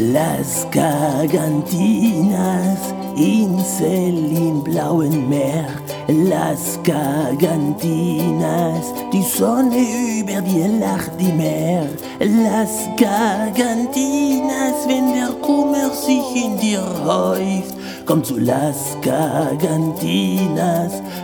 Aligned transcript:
Las 0.00 0.66
Gargantinas, 0.70 1.68
Insel 3.16 4.32
im 4.32 4.64
blauen 4.64 5.28
Meer. 5.28 5.68
Las 6.08 6.80
Gargantinas, 6.82 7.74
die 9.12 9.22
Sonne 9.22 9.76
über 10.20 10.40
dir 10.40 10.68
lacht 10.68 11.12
die 11.20 11.30
Meer. 11.32 11.86
Las 12.18 12.88
Gargantinas, 12.96 14.88
wenn 14.88 15.12
der 15.12 15.32
Kummer 15.42 15.90
sich 15.90 16.44
in 16.44 16.56
dir 16.56 16.82
häuft. 17.04 17.74
Komm 18.06 18.24
zu 18.24 18.38
Las 18.38 18.96
Gargantinas, 19.02 19.82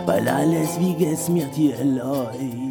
weil 0.05 0.29
alles 0.29 0.79
wie 0.79 1.03
es 1.03 1.27
mir 1.29 1.47
dir 1.47 1.83
läuft. 1.83 2.66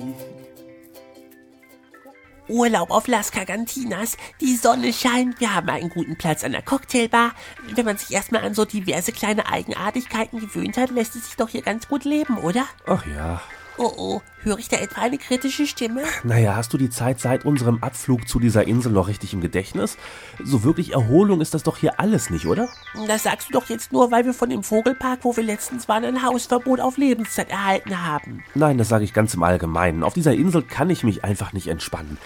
Urlaub 2.48 2.90
auf 2.90 3.08
Las 3.08 3.32
Cagantinas. 3.32 4.16
Die 4.40 4.56
Sonne 4.56 4.92
scheint. 4.92 5.40
Wir 5.40 5.54
haben 5.54 5.68
einen 5.68 5.88
guten 5.90 6.16
Platz 6.16 6.44
an 6.44 6.52
der 6.52 6.62
Cocktailbar. 6.62 7.32
Wenn 7.74 7.84
man 7.84 7.98
sich 7.98 8.12
erstmal 8.12 8.44
an 8.44 8.54
so 8.54 8.64
diverse 8.64 9.12
kleine 9.12 9.46
Eigenartigkeiten 9.46 10.40
gewöhnt 10.40 10.76
hat, 10.76 10.90
lässt 10.90 11.16
es 11.16 11.26
sich 11.26 11.36
doch 11.36 11.48
hier 11.48 11.62
ganz 11.62 11.88
gut 11.88 12.04
leben, 12.04 12.38
oder? 12.38 12.66
Ach 12.86 13.04
ja. 13.06 13.40
Oh 13.78 13.92
oh, 13.96 14.22
höre 14.42 14.58
ich 14.58 14.68
da 14.70 14.78
etwa 14.78 15.02
eine 15.02 15.18
kritische 15.18 15.66
Stimme? 15.66 16.02
Naja, 16.24 16.56
hast 16.56 16.72
du 16.72 16.78
die 16.78 16.88
Zeit 16.88 17.20
seit 17.20 17.44
unserem 17.44 17.82
Abflug 17.82 18.26
zu 18.26 18.40
dieser 18.40 18.66
Insel 18.66 18.90
noch 18.92 19.06
richtig 19.06 19.34
im 19.34 19.42
Gedächtnis? 19.42 19.98
So 20.42 20.64
wirklich 20.64 20.94
Erholung 20.94 21.42
ist 21.42 21.52
das 21.52 21.62
doch 21.62 21.76
hier 21.76 22.00
alles 22.00 22.30
nicht, 22.30 22.46
oder? 22.46 22.68
Das 23.06 23.24
sagst 23.24 23.48
du 23.48 23.52
doch 23.52 23.68
jetzt 23.68 23.92
nur, 23.92 24.10
weil 24.10 24.24
wir 24.24 24.32
von 24.32 24.48
dem 24.48 24.62
Vogelpark, 24.62 25.20
wo 25.24 25.36
wir 25.36 25.44
letztens 25.44 25.88
waren, 25.88 26.04
ein 26.04 26.22
Hausverbot 26.22 26.80
auf 26.80 26.96
Lebenszeit 26.96 27.50
erhalten 27.50 28.06
haben. 28.06 28.42
Nein, 28.54 28.78
das 28.78 28.88
sage 28.88 29.04
ich 29.04 29.12
ganz 29.12 29.34
im 29.34 29.42
Allgemeinen. 29.42 30.02
Auf 30.04 30.14
dieser 30.14 30.32
Insel 30.32 30.62
kann 30.62 30.88
ich 30.88 31.04
mich 31.04 31.22
einfach 31.22 31.52
nicht 31.52 31.66
entspannen. 31.66 32.16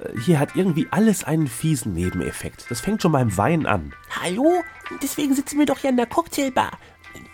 Äh, 0.00 0.18
Hier 0.20 0.40
hat 0.40 0.56
irgendwie 0.56 0.88
alles 0.90 1.22
einen 1.22 1.46
fiesen 1.46 1.92
Nebeneffekt. 1.92 2.66
Das 2.68 2.80
fängt 2.80 3.02
schon 3.02 3.12
beim 3.12 3.36
Wein 3.36 3.66
an. 3.66 3.92
Hallo? 4.20 4.64
Deswegen 5.02 5.34
sitzen 5.34 5.58
wir 5.58 5.66
doch 5.66 5.78
hier 5.78 5.90
an 5.90 5.96
der 5.96 6.06
Cocktailbar. 6.06 6.72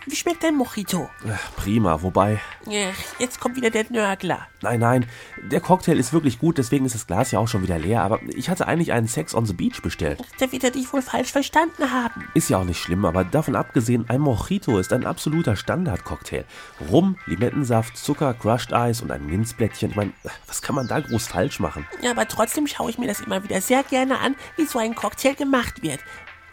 Wie 0.06 0.17
schmeckt 0.17 0.42
dein 0.42 0.56
Mojito? 0.56 1.08
Ach, 1.28 1.56
prima, 1.56 2.03
wobei. 2.03 2.41
Ach, 2.67 3.20
jetzt 3.20 3.39
kommt 3.39 3.56
wieder 3.56 3.70
der 3.70 3.84
Nörgler. 3.89 4.47
Nein, 4.61 4.81
nein, 4.81 5.06
der 5.42 5.61
Cocktail 5.61 5.97
ist 5.97 6.12
wirklich 6.12 6.39
gut, 6.39 6.58
deswegen 6.58 6.84
ist 6.84 6.95
das 6.95 7.06
Glas 7.06 7.31
ja 7.31 7.39
auch 7.39 7.47
schon 7.48 7.62
wieder 7.62 7.78
leer, 7.78 8.03
aber 8.03 8.20
ich 8.28 8.48
hatte 8.50 8.67
eigentlich 8.67 8.92
einen 8.92 9.06
Sex 9.06 9.34
on 9.34 9.47
the 9.47 9.53
Beach 9.53 9.80
bestellt. 9.80 10.20
Der 10.41 10.50
wird 10.50 10.64
er 10.64 10.70
dich 10.73 10.92
wohl 10.92 11.03
falsch 11.03 11.30
verstanden 11.30 11.91
haben. 11.91 12.28
Ist 12.34 12.50
ja 12.50 12.58
auch 12.58 12.64
nicht 12.64 12.80
schlimm, 12.80 13.05
aber 13.05 13.25
davon 13.25 13.55
abgesehen, 13.55 14.05
ein 14.08 14.20
Mojito 14.20 14.78
ist 14.78 14.92
ein 14.92 15.06
absoluter 15.06 15.55
Standard-Cocktail. 15.55 16.45
Rum, 16.91 17.17
Limettensaft, 17.27 17.97
Zucker, 17.97 18.34
Crushed 18.34 18.73
Eis 18.73 19.03
und 19.03 19.11
ein 19.11 19.27
Minzblättchen. 19.27 19.91
Ich 19.91 19.97
meine, 19.97 20.12
was 20.47 20.62
kann 20.62 20.75
man 20.75 20.89
da 20.89 21.00
groß 21.00 21.28
falsch 21.28 21.61
machen? 21.61 21.86
Ja, 22.00 22.11
aber 22.11 22.27
trotzdem 22.27 22.67
schaue 22.67 22.91
ich 22.91 22.98
mir 22.98 23.06
das 23.06 23.20
immer 23.20 23.45
wieder 23.45 23.61
sehr 23.61 23.83
gerne 23.84 24.19
an, 24.19 24.34
wie 24.56 24.67
so 24.67 24.78
ein 24.78 24.95
Cocktail 24.95 25.34
gemacht 25.34 25.83
wird. 25.83 26.00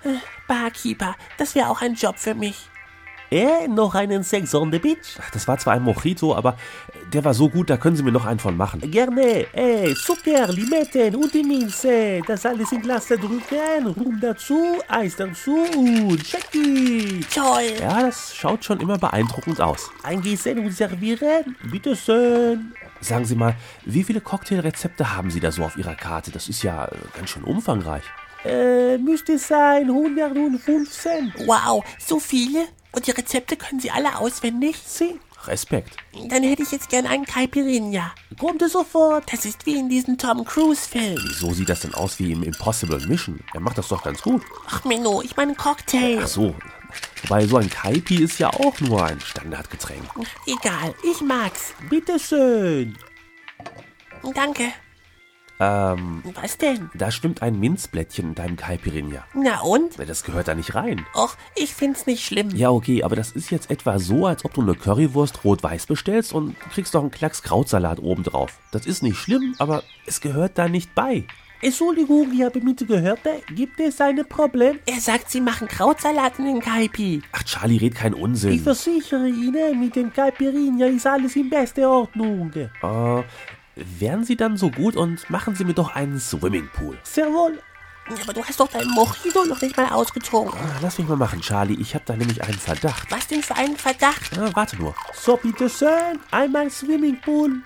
Äh, 0.03 0.15
Barkeeper, 0.47 1.15
das 1.37 1.55
wäre 1.55 1.69
auch 1.69 1.81
ein 1.81 1.95
Job 1.95 2.17
für 2.17 2.35
mich. 2.35 2.69
Äh, 3.31 3.67
noch 3.67 3.93
einen 3.93 4.23
Sex 4.23 4.55
on 4.55 4.71
the 4.71 4.79
Beach? 4.79 5.17
Ach, 5.21 5.29
Das 5.31 5.47
war 5.47 5.57
zwar 5.59 5.73
ein 5.75 5.83
Mojito, 5.83 6.35
aber 6.35 6.57
der 7.13 7.23
war 7.23 7.33
so 7.33 7.47
gut, 7.49 7.69
da 7.69 7.77
können 7.77 7.95
Sie 7.95 8.03
mir 8.03 8.11
noch 8.11 8.25
einen 8.25 8.39
von 8.39 8.57
machen. 8.57 8.81
Gerne. 8.89 9.45
Äh, 9.53 9.93
Zucker, 9.93 10.47
Limetten 10.47 11.15
und 11.15 11.33
die 11.33 11.43
Minze. 11.43 12.21
Das 12.25 12.45
alles 12.45 12.71
in 12.71 12.81
Glas 12.81 13.07
drücken. 13.07 13.87
Rum 13.87 14.19
dazu, 14.19 14.77
Eis 14.87 15.15
dazu 15.15 15.57
und 15.75 16.23
Jackie. 16.31 17.19
Toll. 17.33 17.73
Ja, 17.79 18.01
das 18.01 18.35
schaut 18.35 18.65
schon 18.65 18.79
immer 18.79 18.97
beeindruckend 18.97 19.61
aus. 19.61 19.91
Eingießen 20.03 20.57
und 20.57 20.71
servieren. 20.71 21.55
Bitteschön. 21.71 22.73
Sagen 23.01 23.25
Sie 23.25 23.35
mal, 23.35 23.55
wie 23.85 24.03
viele 24.03 24.21
Cocktailrezepte 24.21 25.15
haben 25.15 25.31
Sie 25.31 25.39
da 25.39 25.51
so 25.51 25.63
auf 25.63 25.77
Ihrer 25.77 25.95
Karte? 25.95 26.31
Das 26.31 26.49
ist 26.49 26.63
ja 26.63 26.85
äh, 26.85 26.91
ganz 27.15 27.29
schön 27.29 27.43
umfangreich. 27.43 28.03
Äh, 28.43 28.97
müsste 28.97 29.37
sein 29.37 29.89
115. 29.89 31.33
Wow, 31.45 31.83
so 31.99 32.19
viele? 32.19 32.65
Und 32.91 33.07
die 33.07 33.11
Rezepte 33.11 33.55
können 33.55 33.79
Sie 33.79 33.91
alle 33.91 34.17
auswendig? 34.17 34.77
Sie. 34.85 35.19
Respekt. 35.47 35.95
Dann 36.29 36.43
hätte 36.43 36.63
ich 36.63 36.71
jetzt 36.71 36.89
gern 36.89 37.05
einen 37.05 37.25
Caipirinha. 37.25 38.11
Kommt 38.37 38.61
sofort. 38.69 39.31
Das 39.31 39.45
ist 39.45 39.65
wie 39.65 39.77
in 39.77 39.87
diesen 39.87 40.17
Tom 40.17 40.43
Cruise-Filmen. 40.43 41.23
Wieso 41.27 41.53
sieht 41.53 41.69
das 41.69 41.81
denn 41.81 41.93
aus 41.93 42.19
wie 42.19 42.33
im 42.33 42.43
Impossible 42.43 42.99
Mission? 43.07 43.39
Er 43.53 43.61
macht 43.61 43.77
das 43.77 43.87
doch 43.87 44.03
ganz 44.03 44.21
gut. 44.21 44.41
Ach, 44.67 44.83
Menno, 44.83 45.21
ich 45.21 45.35
meine 45.37 45.55
Cocktail. 45.55 46.19
Ach 46.21 46.27
so. 46.27 46.55
Wobei 47.23 47.45
so 47.47 47.57
ein 47.57 47.69
Kaipi 47.69 48.23
ist 48.23 48.39
ja 48.39 48.49
auch 48.49 48.79
nur 48.79 49.05
ein 49.05 49.19
Standardgetränk. 49.21 50.03
Egal, 50.45 50.93
ich 51.09 51.21
mag's. 51.21 51.73
Bitteschön. 51.89 52.97
Danke. 54.33 54.73
Ähm, 55.61 56.23
Was 56.41 56.57
denn? 56.57 56.89
da 56.93 57.11
schwimmt 57.11 57.41
ein 57.41 57.59
Minzblättchen 57.59 58.29
in 58.29 58.35
deinem 58.35 58.55
Caipirinha. 58.55 59.25
Na 59.33 59.59
und? 59.61 59.99
Das 59.99 60.23
gehört 60.23 60.47
da 60.47 60.55
nicht 60.55 60.73
rein. 60.73 61.05
Och, 61.13 61.35
ich 61.55 61.73
find's 61.73 62.05
nicht 62.05 62.23
schlimm. 62.25 62.49
Ja, 62.55 62.69
okay, 62.69 63.03
aber 63.03 63.17
das 63.17 63.31
ist 63.31 63.51
jetzt 63.51 63.69
etwa 63.69 63.99
so, 63.99 64.25
als 64.25 64.45
ob 64.45 64.53
du 64.53 64.61
eine 64.61 64.73
Currywurst 64.75 65.43
rot-weiß 65.43 65.85
bestellst 65.87 66.31
und 66.33 66.57
kriegst 66.71 66.93
noch 66.93 67.01
einen 67.01 67.11
Klacks 67.11 67.43
Krautsalat 67.43 67.99
obendrauf. 67.99 68.57
Das 68.71 68.85
ist 68.85 69.03
nicht 69.03 69.17
schlimm, 69.17 69.53
aber 69.59 69.83
es 70.05 70.21
gehört 70.21 70.57
da 70.57 70.69
nicht 70.69 70.95
bei. 70.95 71.25
Entschuldigung, 71.61 72.31
ich 72.31 72.41
habe 72.41 72.61
mitgehört, 72.61 73.19
gibt 73.53 73.81
es 73.81 73.99
ein 73.99 74.23
Problem? 74.29 74.79
Er 74.85 75.01
sagt, 75.01 75.29
Sie 75.29 75.41
machen 75.41 75.67
Krautsalat 75.67 76.39
in 76.39 76.45
den 76.45 76.59
Kaipi. 76.61 77.21
Ach, 77.33 77.43
Charlie, 77.43 77.75
red 77.79 77.95
keinen 77.95 78.15
Ich 78.15 78.21
Unsinn. 78.21 78.59
versichere 78.61 79.27
Ihnen, 79.27 79.77
mit 79.77 79.93
dem 79.93 80.13
Caipirinha 80.13 80.85
ist 80.87 81.05
alles 81.05 81.35
in 81.35 81.49
bester 81.49 81.89
Ordnung. 81.91 82.49
Äh, 82.55 83.23
wären 83.99 84.23
Sie 84.23 84.35
dann 84.35 84.57
so 84.57 84.69
gut 84.71 84.95
und 84.95 85.29
machen 85.29 85.55
Sie 85.55 85.63
mir 85.65 85.73
doch 85.73 85.95
einen 85.95 86.19
Swimmingpool. 86.19 86.97
Sehr 87.03 87.27
wohl. 87.27 87.59
Aber 88.23 88.33
du 88.33 88.43
hast 88.43 88.59
doch 88.59 88.67
dein 88.67 88.87
Mojito 88.87 89.45
noch 89.45 89.61
nicht 89.61 89.77
mal 89.77 89.89
ausgetrunken. 89.91 90.59
Ah, 90.59 90.79
Lass 90.81 90.97
mich 90.97 91.07
mal 91.07 91.15
machen, 91.15 91.41
Charlie. 91.41 91.79
Ich 91.79 91.93
habe 91.93 92.03
da 92.07 92.15
nämlich 92.15 92.41
einen 92.43 92.57
Verdacht. 92.57 93.11
Was 93.11 93.27
denn 93.27 93.43
für 93.43 93.55
einen 93.55 93.77
Verdacht? 93.77 94.35
Ah, 94.37 94.49
warte 94.53 94.77
nur. 94.77 94.95
So, 95.13 95.37
bitteschön, 95.37 96.17
einmal 96.31 96.71
Swimmingpool. 96.71 97.61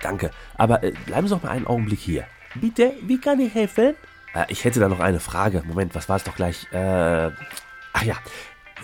Danke. 0.00 0.32
Aber 0.56 0.82
äh, 0.82 0.92
bleiben 1.06 1.28
Sie 1.28 1.34
doch 1.34 1.42
mal 1.44 1.50
einen 1.50 1.66
Augenblick 1.68 2.00
hier. 2.00 2.26
Bitte, 2.56 2.94
wie 3.02 3.18
kann 3.20 3.38
ich 3.38 3.54
helfen? 3.54 3.94
Äh, 4.34 4.46
ich 4.48 4.64
hätte 4.64 4.80
da 4.80 4.88
noch 4.88 4.98
eine 5.00 5.20
Frage. 5.20 5.62
Moment, 5.64 5.94
was 5.94 6.08
war 6.08 6.16
es 6.16 6.24
doch 6.24 6.34
gleich? 6.34 6.66
Äh, 6.72 7.30
ach 7.92 8.02
ja. 8.02 8.16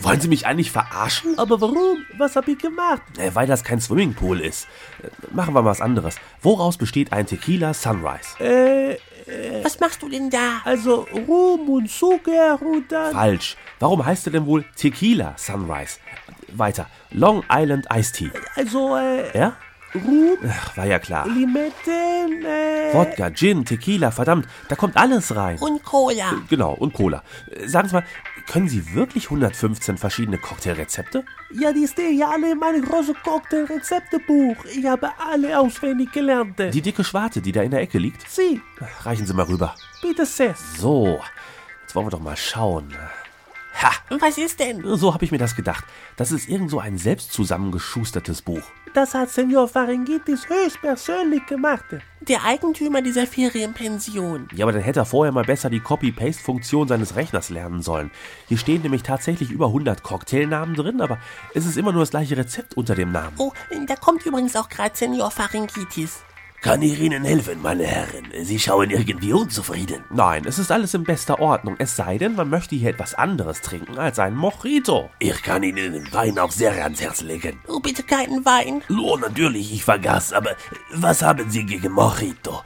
Wollen 0.01 0.21
Sie 0.21 0.29
mich 0.29 0.47
eigentlich 0.47 0.71
verarschen? 0.71 1.39
Aber 1.39 1.61
warum? 1.61 2.05
Was 2.17 2.37
habe 2.37 2.51
ich 2.53 2.59
gemacht? 2.59 3.03
Äh, 3.19 3.31
weil 3.35 3.47
das 3.47 3.65
kein 3.65 3.81
Swimmingpool 3.81 4.41
ist. 4.41 4.67
Äh, 5.03 5.09
machen 5.35 5.55
wir 5.55 5.63
mal 5.63 5.71
was 5.71 5.81
anderes. 5.81 6.17
Woraus 6.43 6.77
besteht 6.77 7.13
ein 7.13 7.27
Tequila 7.27 7.75
Sunrise? 7.75 8.39
Äh, 8.39 8.97
Was 9.63 9.79
machst 9.81 10.01
du 10.03 10.09
denn 10.09 10.31
da? 10.31 10.61
also 10.65 11.07
Rum 11.27 11.69
und 11.69 11.91
Zucker 11.91 12.61
und 12.63 12.91
dann... 12.91 13.13
Falsch. 13.13 13.57
Warum 13.81 14.05
heißt 14.05 14.27
er 14.29 14.33
denn 14.33 14.47
wohl 14.47 14.65
Tequila 14.77 15.35
Sunrise? 15.37 15.99
Weiter. 16.53 16.87
Long 17.11 17.45
Island 17.53 17.87
Iced 17.93 18.15
Tea. 18.17 18.31
Also, 18.57 18.97
äh, 18.97 19.37
Ja? 19.39 19.57
Rum, 19.95 20.37
Ach, 20.47 20.77
war 20.77 20.85
ja 20.87 20.99
klar. 20.99 21.27
Limetten, 21.27 22.45
äh... 22.45 22.93
Wodka, 22.93 23.31
Gin, 23.31 23.65
Tequila, 23.65 24.11
verdammt, 24.11 24.47
da 24.69 24.77
kommt 24.77 24.97
alles 24.97 25.35
rein. 25.35 25.59
Und 25.59 25.83
Cola. 25.83 26.35
Genau, 26.51 26.75
und 26.75 26.93
Cola. 26.93 27.23
Äh, 27.51 27.67
Sagen 27.69 27.89
Sie 27.89 27.95
mal, 27.95 28.05
können 28.47 28.69
Sie 28.69 28.95
wirklich 28.95 29.25
115 29.25 29.97
verschiedene 29.97 30.37
Cocktailrezepte? 30.39 31.25
Ja, 31.53 31.73
die 31.73 31.87
stehen 31.89 32.19
ja 32.19 32.29
alle 32.31 32.53
in 32.53 32.59
meinem 32.59 32.83
großen 32.85 33.15
Cocktail-Rezeptebuch. 33.25 34.57
Ich 34.77 34.85
habe 34.85 35.11
alle 35.19 35.59
auswendig 35.59 36.13
gelernt. 36.13 36.59
Die 36.59 36.83
dicke 36.83 37.05
Schwarte, 37.05 37.41
die 37.41 37.53
da 37.53 37.63
in 37.63 37.71
der 37.71 37.81
Ecke 37.81 37.99
liegt? 37.99 38.29
Sie, 38.31 38.61
Reichen 39.03 39.27
Sie 39.27 39.33
mal 39.35 39.47
rüber. 39.47 39.75
bitte 40.03 40.27
sehr. 40.27 40.55
So, 40.79 41.21
jetzt 41.83 41.95
wollen 41.95 42.07
wir 42.07 42.11
doch 42.11 42.21
mal 42.21 42.37
schauen. 42.37 42.95
Ha, 43.83 43.91
Was 44.19 44.37
ist 44.39 44.59
denn? 44.61 44.83
so 44.97 45.15
habe 45.15 45.25
ich 45.25 45.31
mir 45.31 45.39
das 45.39 45.55
gedacht. 45.55 45.85
Das 46.17 46.33
ist 46.33 46.49
irgend 46.49 46.69
so 46.71 46.81
ein 46.81 46.99
selbst 46.99 47.33
zusammengeschustertes 47.33 48.43
Buch. 48.43 48.63
Das 48.95 49.15
hat 49.15 49.31
Senor 49.31 49.69
Faringitis 49.69 50.49
höchstpersönlich 50.49 51.45
gemacht. 51.47 51.85
Der 52.21 52.45
Eigentümer 52.45 53.03
dieser 53.03 53.27
Ferienpension. 53.27 54.49
Ja, 54.55 54.65
aber 54.65 54.73
dann 54.73 54.83
hätte 54.83 55.01
er 55.01 55.07
vorher 55.07 55.33
mal 55.33 55.45
besser 55.45 55.71
die 55.71 55.81
Copy-Paste-Funktion 55.81 56.89
seines 56.89 57.15
Rechners 57.15 57.51
lernen 57.51 57.83
sollen. 57.83 58.11
Hier 58.49 58.59
stehen 58.59 58.83
nämlich 58.83 59.03
tatsächlich 59.03 59.51
über 59.51 59.67
100 59.67 60.03
Cocktailnamen 60.03 60.75
drin, 60.75 61.01
aber 61.01 61.19
es 61.55 61.67
ist 61.67 61.77
immer 61.77 61.93
nur 61.93 62.03
das 62.03 62.11
gleiche 62.11 62.37
Rezept 62.37 62.77
unter 62.77 62.95
dem 62.95 63.13
Namen. 63.13 63.35
Oh, 63.39 63.53
da 63.87 63.95
kommt 63.97 64.25
übrigens 64.27 64.57
auch 64.57 64.69
gerade 64.69 64.97
Senior 64.97 65.31
Pharyngitis. 65.31 66.23
Kann 66.61 66.83
ich 66.83 66.99
Ihnen 66.99 67.23
helfen, 67.25 67.63
meine 67.63 67.85
Herren? 67.85 68.33
Sie 68.43 68.59
schauen 68.59 68.91
irgendwie 68.91 69.33
unzufrieden. 69.33 70.05
Nein, 70.11 70.45
es 70.45 70.59
ist 70.59 70.73
alles 70.73 70.93
in 70.93 71.05
bester 71.05 71.39
Ordnung. 71.39 71.77
Es 71.79 71.95
sei 71.95 72.19
denn, 72.19 72.35
man 72.35 72.51
möchte 72.51 72.75
hier 72.75 72.91
etwas 72.91 73.15
anderes 73.15 73.61
trinken 73.61 73.97
als 73.97 74.19
ein 74.19 74.35
Mojito. 74.35 75.09
Ich 75.21 75.41
kann 75.43 75.63
Ihnen 75.63 75.93
den 75.93 76.13
Wein 76.13 76.37
auch 76.41 76.51
sehr 76.51 76.73
ans 76.83 77.01
Herz 77.01 77.21
legen. 77.21 77.61
Oh, 77.69 77.79
bitte 77.79 78.03
keinen 78.03 78.45
Wein. 78.45 78.83
Oh, 78.91 79.17
natürlich, 79.17 79.73
ich 79.73 79.85
vergaß, 79.85 80.33
aber 80.33 80.57
was 80.93 81.23
haben 81.23 81.49
Sie 81.49 81.65
gegen 81.65 81.93
Mojito? 81.93 82.61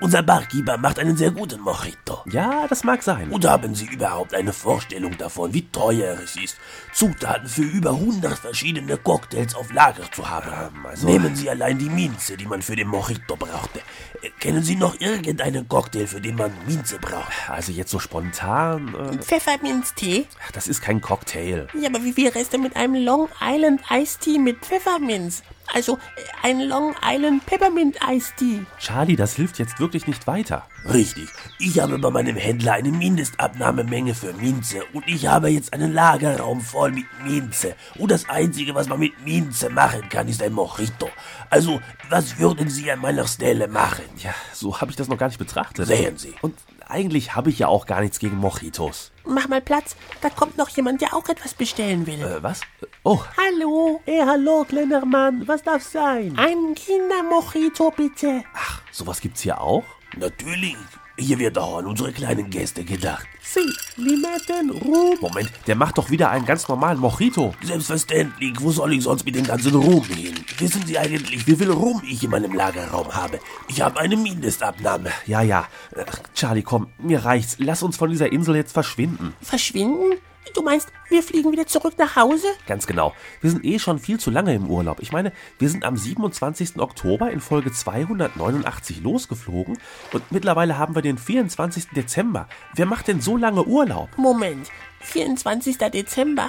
Unser 0.00 0.22
Barkeeper 0.24 0.76
macht 0.76 0.98
einen 0.98 1.16
sehr 1.16 1.30
guten 1.30 1.60
Mojito. 1.60 2.22
Ja, 2.28 2.66
das 2.68 2.82
mag 2.82 3.04
sein. 3.04 3.30
Und 3.30 3.44
haben 3.46 3.76
Sie 3.76 3.86
überhaupt 3.86 4.34
eine 4.34 4.52
Vorstellung 4.52 5.16
davon, 5.18 5.54
wie 5.54 5.62
teuer 5.70 6.18
es 6.22 6.34
ist, 6.36 6.56
Zutaten 6.92 7.46
für 7.48 7.62
über 7.62 7.90
100 7.90 8.36
verschiedene 8.36 8.96
Cocktails 8.96 9.54
auf 9.54 9.72
Lager 9.72 10.10
zu 10.10 10.28
haben? 10.28 10.50
Ähm, 10.76 10.84
also- 10.86 11.06
Nehmen 11.06 11.36
Sie 11.36 11.48
allein 11.48 11.78
die 11.78 11.88
Minze, 11.90 12.36
die 12.36 12.46
man 12.46 12.60
für 12.60 12.74
den 12.74 12.88
Mojito 12.88 13.35
Brauchte. 13.36 13.80
Äh, 14.22 14.30
Kennen 14.40 14.62
Sie 14.62 14.76
noch 14.76 15.00
irgendeinen 15.00 15.68
Cocktail, 15.68 16.06
für 16.06 16.20
den 16.20 16.36
man 16.36 16.52
Minze 16.66 16.98
braucht? 16.98 17.32
Also 17.48 17.72
jetzt 17.72 17.90
so 17.90 17.98
spontan. 17.98 18.94
Äh, 18.94 19.18
Pfefferminztee? 19.22 20.26
ach, 20.44 20.52
das 20.52 20.68
ist 20.68 20.80
kein 20.82 21.00
Cocktail. 21.00 21.68
Ja, 21.80 21.88
aber 21.88 22.02
wie 22.04 22.16
wäre 22.16 22.38
es 22.38 22.48
denn 22.48 22.62
mit 22.62 22.76
einem 22.76 22.94
Long 23.04 23.28
Island 23.40 23.80
Iced 23.90 24.20
Tea 24.20 24.38
mit 24.38 24.58
Pfefferminz? 24.64 25.42
Also 25.74 25.98
ein 26.42 26.60
Long 26.60 26.94
Island 27.04 27.44
Peppermint 27.46 27.96
Iced 28.08 28.36
Tea. 28.36 28.64
Charlie, 28.78 29.16
das 29.16 29.34
hilft 29.34 29.58
jetzt 29.58 29.78
wirklich 29.80 30.06
nicht 30.06 30.26
weiter. 30.26 30.66
Richtig. 30.92 31.28
Ich 31.58 31.80
habe 31.80 31.98
bei 31.98 32.10
meinem 32.10 32.36
Händler 32.36 32.74
eine 32.74 32.90
Mindestabnahmemenge 32.90 34.14
für 34.14 34.32
Minze 34.34 34.82
und 34.92 35.06
ich 35.08 35.26
habe 35.26 35.48
jetzt 35.48 35.72
einen 35.72 35.92
Lagerraum 35.92 36.60
voll 36.60 36.92
mit 36.92 37.06
Minze. 37.24 37.74
Und 37.98 38.10
das 38.10 38.28
Einzige, 38.28 38.74
was 38.74 38.88
man 38.88 39.00
mit 39.00 39.24
Minze 39.24 39.68
machen 39.70 40.08
kann, 40.08 40.28
ist 40.28 40.42
ein 40.42 40.52
Mojito. 40.52 41.08
Also, 41.50 41.80
was 42.08 42.38
würden 42.38 42.70
Sie 42.70 42.90
an 42.90 43.00
meiner 43.00 43.26
Stelle 43.26 43.68
machen? 43.68 44.04
Ja, 44.18 44.34
so 44.52 44.80
habe 44.80 44.90
ich 44.90 44.96
das 44.96 45.08
noch 45.08 45.18
gar 45.18 45.28
nicht 45.28 45.38
betrachtet. 45.38 45.86
Sehen 45.86 46.16
Sie. 46.16 46.34
Und 46.42 46.54
eigentlich 46.88 47.34
habe 47.34 47.50
ich 47.50 47.58
ja 47.58 47.68
auch 47.68 47.86
gar 47.86 48.00
nichts 48.00 48.18
gegen 48.18 48.36
Mojitos. 48.36 49.12
Mach 49.24 49.48
mal 49.48 49.60
Platz, 49.60 49.96
da 50.20 50.30
kommt 50.30 50.56
noch 50.56 50.68
jemand, 50.70 51.00
der 51.00 51.14
auch 51.14 51.28
etwas 51.28 51.54
bestellen 51.54 52.06
will. 52.06 52.20
Äh, 52.22 52.42
was? 52.42 52.60
Oh, 53.02 53.20
Hallo, 53.36 54.00
Hey, 54.04 54.22
hallo, 54.24 54.64
kleiner 54.68 55.04
Mann, 55.04 55.46
was 55.48 55.62
darf 55.62 55.82
sein? 55.82 56.34
ein 56.38 56.74
Kindermojito 56.74 57.90
bitte. 57.96 58.44
ach, 58.54 58.82
sowas 58.92 59.20
gibt's 59.20 59.42
hier 59.42 59.60
auch? 59.60 59.84
Natürlich. 60.16 60.76
Hier 61.18 61.38
wird 61.38 61.56
auch 61.56 61.78
an 61.78 61.86
unsere 61.86 62.12
kleinen 62.12 62.50
Gäste 62.50 62.84
gedacht. 62.84 63.26
Sie, 63.40 63.60
Limetten, 63.96 64.70
Rum. 64.70 65.16
Moment, 65.20 65.50
der 65.66 65.74
macht 65.74 65.96
doch 65.96 66.10
wieder 66.10 66.30
einen 66.30 66.44
ganz 66.44 66.68
normalen 66.68 66.98
Mojito. 66.98 67.54
Selbstverständlich, 67.62 68.60
wo 68.60 68.70
soll 68.70 68.92
ich 68.92 69.04
sonst 69.04 69.24
mit 69.24 69.34
dem 69.34 69.46
ganzen 69.46 69.74
Rum 69.74 70.04
hin? 70.04 70.34
Wissen 70.58 70.84
Sie 70.84 70.98
eigentlich, 70.98 71.46
wie 71.46 71.56
viel 71.56 71.70
Rum 71.70 72.02
ich 72.06 72.22
in 72.22 72.30
meinem 72.30 72.52
Lagerraum 72.52 73.14
habe? 73.14 73.40
Ich 73.68 73.80
habe 73.80 73.98
eine 73.98 74.16
Mindestabnahme. 74.16 75.10
Ja, 75.26 75.40
ja. 75.40 75.66
Äh, 75.94 76.04
Charlie, 76.34 76.62
komm, 76.62 76.88
mir 76.98 77.24
reicht's. 77.24 77.56
Lass 77.60 77.82
uns 77.82 77.96
von 77.96 78.10
dieser 78.10 78.30
Insel 78.30 78.56
jetzt 78.56 78.72
verschwinden. 78.72 79.32
Verschwinden? 79.40 80.16
Du 80.56 80.62
meinst, 80.62 80.90
wir 81.10 81.22
fliegen 81.22 81.52
wieder 81.52 81.66
zurück 81.66 81.98
nach 81.98 82.16
Hause? 82.16 82.46
Ganz 82.66 82.86
genau. 82.86 83.12
Wir 83.42 83.50
sind 83.50 83.62
eh 83.62 83.78
schon 83.78 83.98
viel 83.98 84.18
zu 84.18 84.30
lange 84.30 84.54
im 84.54 84.70
Urlaub. 84.70 85.00
Ich 85.00 85.12
meine, 85.12 85.32
wir 85.58 85.68
sind 85.68 85.84
am 85.84 85.98
27. 85.98 86.78
Oktober 86.78 87.30
in 87.30 87.40
Folge 87.40 87.72
289 87.74 89.02
losgeflogen 89.02 89.76
und 90.14 90.32
mittlerweile 90.32 90.78
haben 90.78 90.94
wir 90.94 91.02
den 91.02 91.18
24. 91.18 91.88
Dezember. 91.90 92.48
Wer 92.74 92.86
macht 92.86 93.08
denn 93.08 93.20
so 93.20 93.36
lange 93.36 93.64
Urlaub? 93.64 94.08
Moment, 94.16 94.70
24. 95.00 95.76
Dezember. 95.76 96.48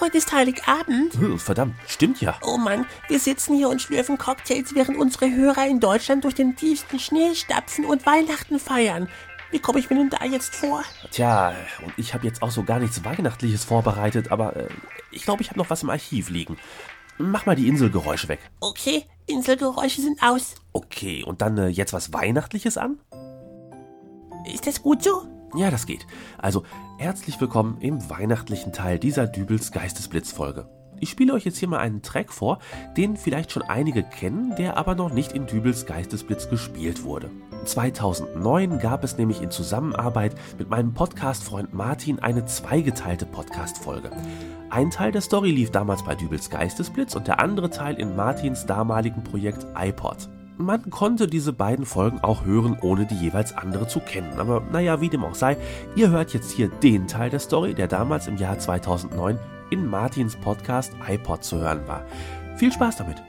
Heute 0.00 0.18
ist 0.18 0.32
Heiligabend. 0.32 1.14
Hm, 1.14 1.40
Verdammt, 1.40 1.74
stimmt 1.88 2.20
ja. 2.20 2.38
Oh 2.42 2.58
Mann, 2.58 2.86
wir 3.08 3.18
sitzen 3.18 3.56
hier 3.56 3.68
und 3.68 3.82
schlürfen 3.82 4.18
Cocktails, 4.18 4.76
während 4.76 4.96
unsere 4.96 5.34
Hörer 5.34 5.66
in 5.66 5.80
Deutschland 5.80 6.22
durch 6.22 6.34
den 6.34 6.54
tiefsten 6.54 7.00
Schnee 7.00 7.34
stapfen 7.34 7.84
und 7.84 8.06
Weihnachten 8.06 8.60
feiern. 8.60 9.08
Wie 9.50 9.58
komme 9.58 9.78
ich 9.78 9.88
mir 9.88 9.96
denn 9.96 10.10
da 10.10 10.24
jetzt 10.26 10.54
vor? 10.54 10.82
Tja, 11.10 11.54
und 11.82 11.92
ich 11.96 12.12
habe 12.12 12.26
jetzt 12.26 12.42
auch 12.42 12.50
so 12.50 12.64
gar 12.64 12.78
nichts 12.78 13.04
Weihnachtliches 13.04 13.64
vorbereitet, 13.64 14.30
aber 14.30 14.56
äh, 14.56 14.68
ich 15.10 15.22
glaube, 15.22 15.42
ich 15.42 15.48
habe 15.48 15.58
noch 15.58 15.70
was 15.70 15.82
im 15.82 15.90
Archiv 15.90 16.28
liegen. 16.28 16.58
Mach 17.16 17.46
mal 17.46 17.56
die 17.56 17.66
Inselgeräusche 17.66 18.28
weg. 18.28 18.40
Okay, 18.60 19.04
Inselgeräusche 19.26 20.02
sind 20.02 20.22
aus. 20.22 20.54
Okay, 20.72 21.24
und 21.24 21.40
dann 21.40 21.56
äh, 21.56 21.68
jetzt 21.68 21.92
was 21.92 22.12
Weihnachtliches 22.12 22.76
an? 22.76 22.98
Ist 24.52 24.66
das 24.66 24.82
gut 24.82 25.02
so? 25.02 25.26
Ja, 25.54 25.70
das 25.70 25.86
geht. 25.86 26.06
Also, 26.36 26.64
herzlich 26.98 27.40
willkommen 27.40 27.78
im 27.80 28.10
weihnachtlichen 28.10 28.74
Teil 28.74 28.98
dieser 28.98 29.26
Dübels 29.26 29.72
Geistesblitz-Folge. 29.72 30.68
Ich 31.00 31.10
spiele 31.10 31.32
euch 31.32 31.44
jetzt 31.44 31.58
hier 31.58 31.68
mal 31.68 31.78
einen 31.78 32.02
Track 32.02 32.32
vor, 32.32 32.58
den 32.96 33.16
vielleicht 33.16 33.52
schon 33.52 33.62
einige 33.62 34.02
kennen, 34.02 34.56
der 34.56 34.76
aber 34.76 34.94
noch 34.94 35.12
nicht 35.12 35.32
in 35.32 35.46
Dübels 35.46 35.86
Geistesblitz 35.86 36.50
gespielt 36.50 37.02
wurde. 37.02 37.30
2009 37.68 38.78
gab 38.78 39.04
es 39.04 39.18
nämlich 39.18 39.42
in 39.42 39.50
Zusammenarbeit 39.50 40.34
mit 40.58 40.70
meinem 40.70 40.94
Podcast-Freund 40.94 41.74
Martin 41.74 42.18
eine 42.18 42.46
zweigeteilte 42.46 43.26
Podcast-Folge. 43.26 44.10
Ein 44.70 44.90
Teil 44.90 45.12
der 45.12 45.20
Story 45.20 45.50
lief 45.50 45.70
damals 45.70 46.02
bei 46.02 46.14
Dübels 46.14 46.50
Geistesblitz 46.50 47.14
und 47.14 47.28
der 47.28 47.40
andere 47.40 47.70
Teil 47.70 47.96
in 47.96 48.16
Martins 48.16 48.66
damaligen 48.66 49.22
Projekt 49.22 49.66
iPod. 49.76 50.28
Man 50.56 50.90
konnte 50.90 51.28
diese 51.28 51.52
beiden 51.52 51.86
Folgen 51.86 52.18
auch 52.20 52.44
hören, 52.44 52.76
ohne 52.80 53.06
die 53.06 53.14
jeweils 53.14 53.56
andere 53.56 53.86
zu 53.86 54.00
kennen. 54.00 54.40
Aber 54.40 54.62
naja, 54.72 55.00
wie 55.00 55.08
dem 55.08 55.22
auch 55.22 55.36
sei, 55.36 55.56
ihr 55.94 56.10
hört 56.10 56.32
jetzt 56.32 56.50
hier 56.50 56.68
den 56.68 57.06
Teil 57.06 57.30
der 57.30 57.38
Story, 57.38 57.74
der 57.74 57.86
damals 57.86 58.26
im 58.26 58.38
Jahr 58.38 58.58
2009 58.58 59.38
in 59.70 59.86
Martins 59.86 60.34
Podcast 60.36 60.92
iPod 61.06 61.44
zu 61.44 61.58
hören 61.58 61.86
war. 61.86 62.04
Viel 62.56 62.72
Spaß 62.72 62.96
damit! 62.96 63.22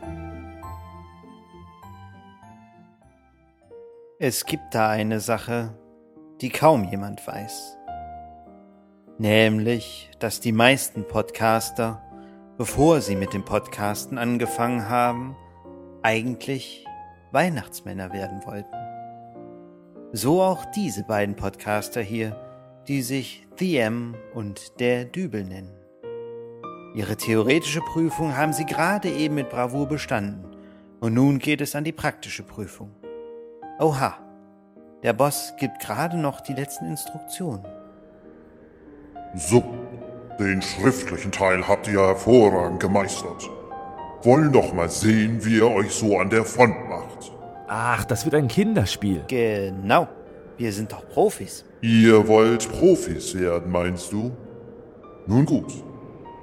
Es 4.22 4.46
gibt 4.46 4.76
da 4.76 4.90
eine 4.90 5.22
Sache, 5.22 5.74
die 6.42 6.50
kaum 6.50 6.84
jemand 6.84 7.26
weiß. 7.26 7.78
Nämlich, 9.18 10.12
dass 10.20 10.42
die 10.42 10.52
meisten 10.52 11.08
Podcaster, 11.08 12.04
bevor 12.58 13.00
sie 13.00 13.16
mit 13.16 13.32
dem 13.32 13.46
Podcasten 13.46 14.18
angefangen 14.18 14.90
haben, 14.90 15.38
eigentlich 16.02 16.86
Weihnachtsmänner 17.32 18.12
werden 18.12 18.46
wollten. 18.46 18.76
So 20.12 20.42
auch 20.42 20.66
diese 20.76 21.06
beiden 21.06 21.38
Podcaster 21.38 22.02
hier, 22.02 22.36
die 22.90 23.04
sich 23.04 23.48
The 23.58 23.78
M 23.78 24.16
und 24.34 24.82
der 24.82 25.06
Dübel 25.06 25.46
nennen. 25.46 25.72
Ihre 26.94 27.16
theoretische 27.16 27.80
Prüfung 27.80 28.36
haben 28.36 28.52
sie 28.52 28.66
gerade 28.66 29.10
eben 29.10 29.36
mit 29.36 29.50
Bravour 29.50 29.88
bestanden 29.88 30.58
und 31.00 31.14
nun 31.14 31.40
geht 31.40 31.62
es 31.62 31.74
an 31.74 31.86
die 31.86 31.94
praktische 31.94 32.44
Prüfung. 32.44 32.99
Oha, 33.80 34.14
der 35.04 35.14
Boss 35.14 35.54
gibt 35.58 35.80
gerade 35.80 36.18
noch 36.18 36.42
die 36.42 36.52
letzten 36.52 36.88
Instruktionen. 36.88 37.66
So, 39.36 39.64
den 40.38 40.62
schriftlichen 40.62 41.32
Teil 41.32 41.66
habt 41.66 41.88
ihr 41.88 42.02
hervorragend 42.02 42.82
gemeistert. 42.82 43.50
Wollen 44.24 44.52
doch 44.52 44.74
mal 44.74 44.90
sehen, 44.90 45.46
wie 45.46 45.60
ihr 45.60 45.72
euch 45.72 45.92
so 45.92 46.18
an 46.18 46.30
der 46.30 46.44
Front 46.44 46.90
macht. 46.90 47.32
Ach, 47.70 48.04
das 48.04 48.26
wird 48.26 48.36
ein 48.36 48.50
Kinderspiel. 48.50 49.24
Genau, 49.30 50.10
wir 50.58 50.74
sind 50.74 50.92
doch 50.92 51.08
Profis. 51.08 51.64
Ihr 51.80 52.28
wollt 52.28 52.70
Profis 52.70 53.34
werden, 53.34 53.72
meinst 53.72 54.12
du? 54.12 54.36
Nun 55.26 55.46
gut. 55.46 55.72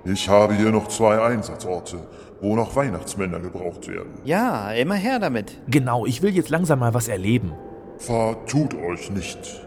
Ich 0.09 0.29
habe 0.29 0.55
hier 0.55 0.71
noch 0.71 0.87
zwei 0.87 1.21
Einsatzorte, 1.21 1.99
wo 2.41 2.55
noch 2.55 2.77
Weihnachtsmänner 2.77 3.41
gebraucht 3.41 3.89
werden. 3.89 4.21
Ja, 4.25 4.71
immer 4.71 4.95
her 4.95 5.19
damit. 5.19 5.59
Genau, 5.67 6.07
ich 6.07 6.23
will 6.23 6.33
jetzt 6.35 6.49
langsam 6.49 6.79
mal 6.79 6.95
was 6.95 7.09
erleben. 7.09 7.55
Vertut 7.99 8.75
euch 8.75 9.11
nicht. 9.11 9.67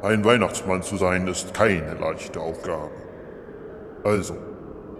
Ein 0.00 0.24
Weihnachtsmann 0.24 0.82
zu 0.82 0.96
sein 0.96 1.26
ist 1.26 1.54
keine 1.54 1.94
leichte 1.94 2.38
Aufgabe. 2.38 2.90
Also, 4.04 4.36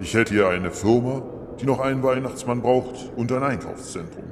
ich 0.01 0.13
hätte 0.15 0.35
hier 0.35 0.49
eine 0.49 0.73
Firma, 0.73 1.23
die 1.61 1.67
noch 1.67 1.79
einen 1.79 2.03
Weihnachtsmann 2.03 2.61
braucht 2.61 3.13
und 3.15 3.31
ein 3.31 3.45
Einkaufszentrum. 3.45 4.25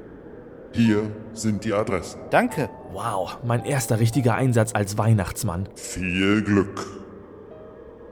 Hier 0.72 1.02
sind 1.34 1.64
die 1.64 1.72
Adressen. 1.72 2.20
Danke. 2.30 2.68
Wow, 2.92 3.38
mein 3.44 3.64
erster 3.64 4.00
richtiger 4.00 4.34
Einsatz 4.34 4.74
als 4.74 4.98
Weihnachtsmann. 4.98 5.68
Viel 5.76 6.42
Glück. 6.42 7.01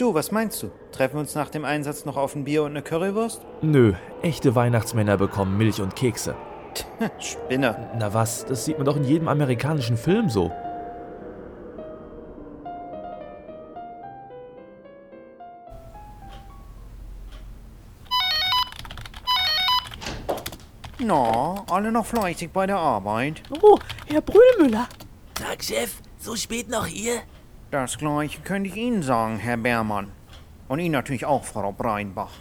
Du, 0.00 0.14
was 0.14 0.32
meinst 0.32 0.62
du? 0.62 0.70
Treffen 0.92 1.16
wir 1.16 1.20
uns 1.20 1.34
nach 1.34 1.50
dem 1.50 1.66
Einsatz 1.66 2.06
noch 2.06 2.16
auf 2.16 2.34
ein 2.34 2.44
Bier 2.44 2.62
und 2.62 2.70
eine 2.70 2.80
Currywurst? 2.80 3.42
Nö, 3.60 3.92
echte 4.22 4.54
Weihnachtsmänner 4.54 5.18
bekommen 5.18 5.58
Milch 5.58 5.78
und 5.82 5.94
Kekse. 5.94 6.34
Spinner. 7.18 7.90
Na 7.98 8.14
was, 8.14 8.46
das 8.46 8.64
sieht 8.64 8.78
man 8.78 8.86
doch 8.86 8.96
in 8.96 9.04
jedem 9.04 9.28
amerikanischen 9.28 9.98
Film 9.98 10.30
so. 10.30 10.50
Na, 20.98 21.62
alle 21.68 21.92
noch 21.92 22.06
fleißig 22.06 22.52
bei 22.52 22.66
der 22.66 22.78
Arbeit. 22.78 23.42
Oh, 23.60 23.78
Herr 24.06 24.22
Brühlmüller. 24.22 24.88
Tag, 25.34 25.62
Chef. 25.62 26.00
So 26.18 26.36
spät 26.36 26.70
noch 26.70 26.86
hier? 26.86 27.20
Das 27.70 27.98
gleiche 27.98 28.40
könnte 28.40 28.68
ich 28.68 28.74
Ihnen 28.74 29.04
sagen, 29.04 29.38
Herr 29.38 29.56
Beermann. 29.56 30.10
Und 30.66 30.80
Ihnen 30.80 30.90
natürlich 30.90 31.24
auch, 31.24 31.44
Frau 31.44 31.70
Breinbach. 31.70 32.32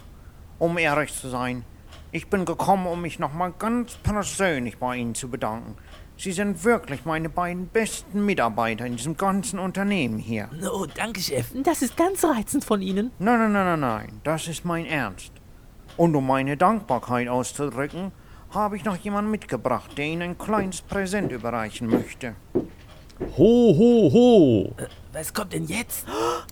Um 0.58 0.76
ehrlich 0.76 1.14
zu 1.14 1.28
sein, 1.28 1.64
ich 2.10 2.28
bin 2.28 2.44
gekommen, 2.44 2.88
um 2.88 3.00
mich 3.00 3.20
nochmal 3.20 3.52
ganz 3.56 3.94
persönlich 3.94 4.78
bei 4.78 4.96
Ihnen 4.96 5.14
zu 5.14 5.28
bedanken. 5.28 5.76
Sie 6.16 6.32
sind 6.32 6.64
wirklich 6.64 7.04
meine 7.04 7.28
beiden 7.28 7.68
besten 7.68 8.26
Mitarbeiter 8.26 8.84
in 8.86 8.96
diesem 8.96 9.16
ganzen 9.16 9.60
Unternehmen 9.60 10.18
hier. 10.18 10.50
No, 10.60 10.86
danke, 10.86 11.20
Chef. 11.20 11.52
Das 11.62 11.80
ist 11.80 11.96
ganz 11.96 12.24
reizend 12.24 12.64
von 12.64 12.82
Ihnen. 12.82 13.12
Nein, 13.20 13.38
nein, 13.38 13.52
nein, 13.52 13.66
nein, 13.66 13.80
nein, 13.80 14.20
das 14.24 14.48
ist 14.48 14.64
mein 14.64 14.84
Ernst. 14.84 15.30
Und 15.96 16.16
um 16.16 16.26
meine 16.26 16.56
Dankbarkeit 16.56 17.28
auszudrücken, 17.28 18.10
habe 18.50 18.76
ich 18.76 18.84
noch 18.84 18.96
jemanden 18.96 19.30
mitgebracht, 19.30 19.96
der 19.96 20.06
Ihnen 20.06 20.22
ein 20.22 20.38
kleines 20.38 20.82
Präsent 20.82 21.30
überreichen 21.30 21.88
möchte. 21.88 22.34
Ho, 23.20 23.74
ho, 23.76 24.10
ho! 24.12 24.72
Was 25.12 25.34
kommt 25.34 25.52
denn 25.52 25.66
jetzt? 25.66 26.06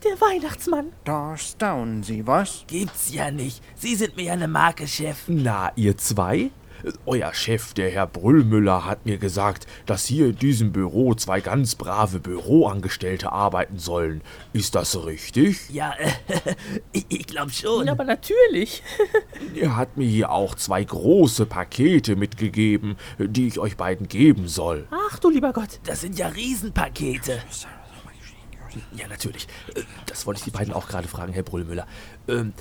Der 0.04 0.20
Weihnachtsmann. 0.20 0.92
Da 1.04 1.37
staunen 1.37 2.02
Sie, 2.02 2.26
was? 2.26 2.64
Gibt's 2.66 3.12
ja 3.12 3.30
nicht. 3.30 3.62
Sie 3.75 3.94
sind 3.94 4.16
mir 4.16 4.25
ja 4.25 4.32
eine 4.34 4.48
Marke, 4.48 4.87
Chef. 4.87 5.25
Na, 5.28 5.72
ihr 5.76 5.96
zwei? 5.96 6.50
Euer 7.06 7.35
Chef, 7.35 7.75
der 7.75 7.90
Herr 7.90 8.06
Brüllmüller, 8.06 8.85
hat 8.85 9.04
mir 9.06 9.18
gesagt, 9.18 9.66
dass 9.87 10.06
hier 10.06 10.26
in 10.26 10.37
diesem 10.37 10.73
Büro 10.73 11.14
zwei 11.14 11.40
ganz 11.40 11.75
brave 11.75 12.20
Büroangestellte 12.20 13.32
arbeiten 13.32 13.78
sollen. 13.78 14.23
Ist 14.52 14.75
das 14.75 15.04
richtig? 15.04 15.68
Ja, 15.70 15.92
äh, 15.99 16.11
ich, 16.92 17.06
ich 17.08 17.26
glaube 17.26 17.52
schon. 17.52 17.88
Aber 17.88 18.04
natürlich. 18.04 18.82
Er 19.54 19.76
hat 19.76 19.97
mir 19.97 20.06
hier 20.06 20.30
auch 20.30 20.54
zwei 20.54 20.85
große 20.85 21.47
Pakete 21.47 22.16
mitgegeben, 22.16 22.97
die 23.18 23.49
ich 23.49 23.58
euch 23.58 23.76
beiden 23.76 24.08
geben 24.08 24.47
soll. 24.47 24.87
Ach 24.90 25.18
du 25.18 25.30
lieber 25.30 25.52
Gott. 25.52 25.80
Das 25.85 26.00
sind 26.02 26.18
ja 26.18 26.28
Riesenpakete. 26.28 27.40
Ja, 28.97 29.08
natürlich. 29.08 29.49
Äh, 29.75 29.82
Das 30.06 30.26
wollte 30.26 30.38
ich 30.38 30.44
die 30.44 30.50
beiden 30.50 30.73
auch 30.73 30.88
gerade 30.88 31.08
fragen, 31.08 31.32
Herr 31.32 31.42
Brüllmüller. 31.42 31.87
Ähm, 32.28 32.52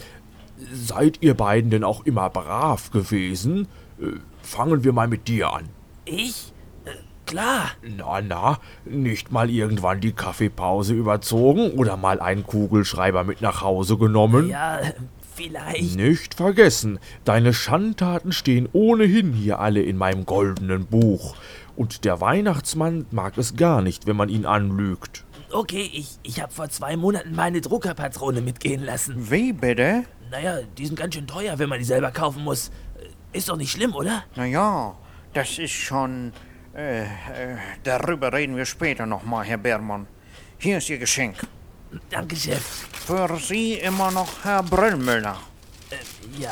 seid 0.72 1.22
ihr 1.22 1.34
beiden 1.36 1.70
denn 1.70 1.84
auch 1.84 2.06
immer 2.06 2.30
brav 2.30 2.90
gewesen? 2.92 3.68
Äh, 4.02 4.20
fangen 4.42 4.84
wir 4.84 4.94
mal 4.94 5.08
mit 5.08 5.28
dir 5.28 5.52
an. 5.54 5.70
Ich? 6.06 6.54
Äh, 6.86 6.92
klar. 7.26 7.72
Na, 7.82 8.22
na, 8.22 8.60
nicht 8.86 9.32
mal 9.32 9.50
irgendwann 9.50 10.00
die 10.02 10.14
Kaffeepause 10.14 10.94
überzogen 10.94 11.72
oder 11.72 11.98
mal 11.98 12.20
einen 12.20 12.46
Kugelschreiber 12.46 13.24
mit 13.24 13.42
nach 13.42 13.62
Hause 13.62 13.98
genommen? 13.98 14.50
Ja, 14.50 14.80
vielleicht. 15.36 15.96
Nicht 15.96 16.36
vergessen, 16.36 17.00
deine 17.26 17.54
Schandtaten 17.54 18.32
stehen 18.32 18.68
ohnehin 18.74 19.34
hier 19.34 19.60
alle 19.60 19.82
in 19.82 19.98
meinem 19.98 20.26
goldenen 20.26 20.86
Buch. 20.86 21.36
Und 21.76 22.06
der 22.06 22.22
Weihnachtsmann 22.22 23.06
mag 23.12 23.38
es 23.38 23.56
gar 23.56 23.82
nicht, 23.82 24.08
wenn 24.08 24.16
man 24.16 24.30
ihn 24.30 24.46
anlügt. 24.46 25.24
Okay, 25.52 25.90
ich, 25.94 26.18
ich 26.24 26.42
habe 26.42 26.52
vor 26.52 26.70
zwei 26.70 26.98
Monaten 26.98 27.34
meine 27.34 27.62
Druckerpatrone 27.62 28.42
mitgehen 28.42 28.84
lassen. 28.84 29.32
Wie 29.32 29.54
bitte? 29.54 30.04
Naja, 30.30 30.58
die 30.78 30.86
sind 30.86 31.00
ganz 31.00 31.16
schön 31.16 31.26
teuer, 31.28 31.58
wenn 31.58 31.70
man 31.70 31.80
die 31.80 31.86
selber 31.86 32.12
kaufen 32.12 32.44
muss. 32.44 32.70
Äh, 33.34 33.38
Ist 33.38 33.50
doch 33.50 33.58
nicht 33.58 33.72
schlimm, 33.72 33.94
oder? 33.96 34.24
Naja, 34.36 34.96
das 35.34 35.58
ist 35.60 35.72
schon. 35.74 36.34
Äh, 36.76 37.04
äh, 37.04 37.08
darüber 37.84 38.32
reden 38.34 38.56
wir 38.56 38.66
später 38.66 39.06
nochmal, 39.06 39.46
Herr 39.46 39.58
Beermann. 39.58 40.08
Hier 40.60 40.78
ist 40.78 40.90
Ihr 40.90 40.98
Geschenk. 41.00 41.36
Danke, 42.10 42.36
Chef. 42.36 42.62
Für 43.06 43.38
Sie 43.40 43.74
immer 43.76 44.12
noch 44.12 44.44
Herr 44.44 44.62
Brüllmüller. 44.64 45.38
Ja, 46.38 46.52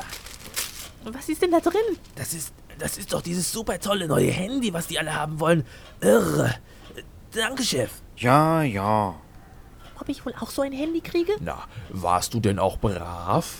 Was 1.03 1.27
ist 1.29 1.41
denn 1.41 1.51
da 1.51 1.59
drin? 1.59 1.81
das 2.15 2.33
ist, 2.33 2.53
das 2.79 2.97
ist 2.97 3.11
doch 3.13 3.21
dieses 3.21 3.51
super 3.51 3.77
tolle 3.79 4.07
neue 4.07 4.31
Handy, 4.31 4.73
was 4.73 4.87
die 4.87 4.97
alle 4.97 5.13
haben 5.13 5.39
wollen. 5.39 5.65
Irre. 6.01 6.55
Äh, 6.95 7.03
Danke, 7.33 7.63
Chef. 7.63 7.91
Ja, 8.17 8.61
ja. 8.63 9.13
Ob 9.99 10.09
ich 10.09 10.25
wohl 10.25 10.33
auch 10.39 10.49
so 10.49 10.61
ein 10.61 10.71
Handy 10.71 11.01
kriege? 11.01 11.33
Na, 11.41 11.65
warst 11.89 12.33
du 12.33 12.39
denn 12.39 12.57
auch 12.59 12.77
brav? 12.77 13.57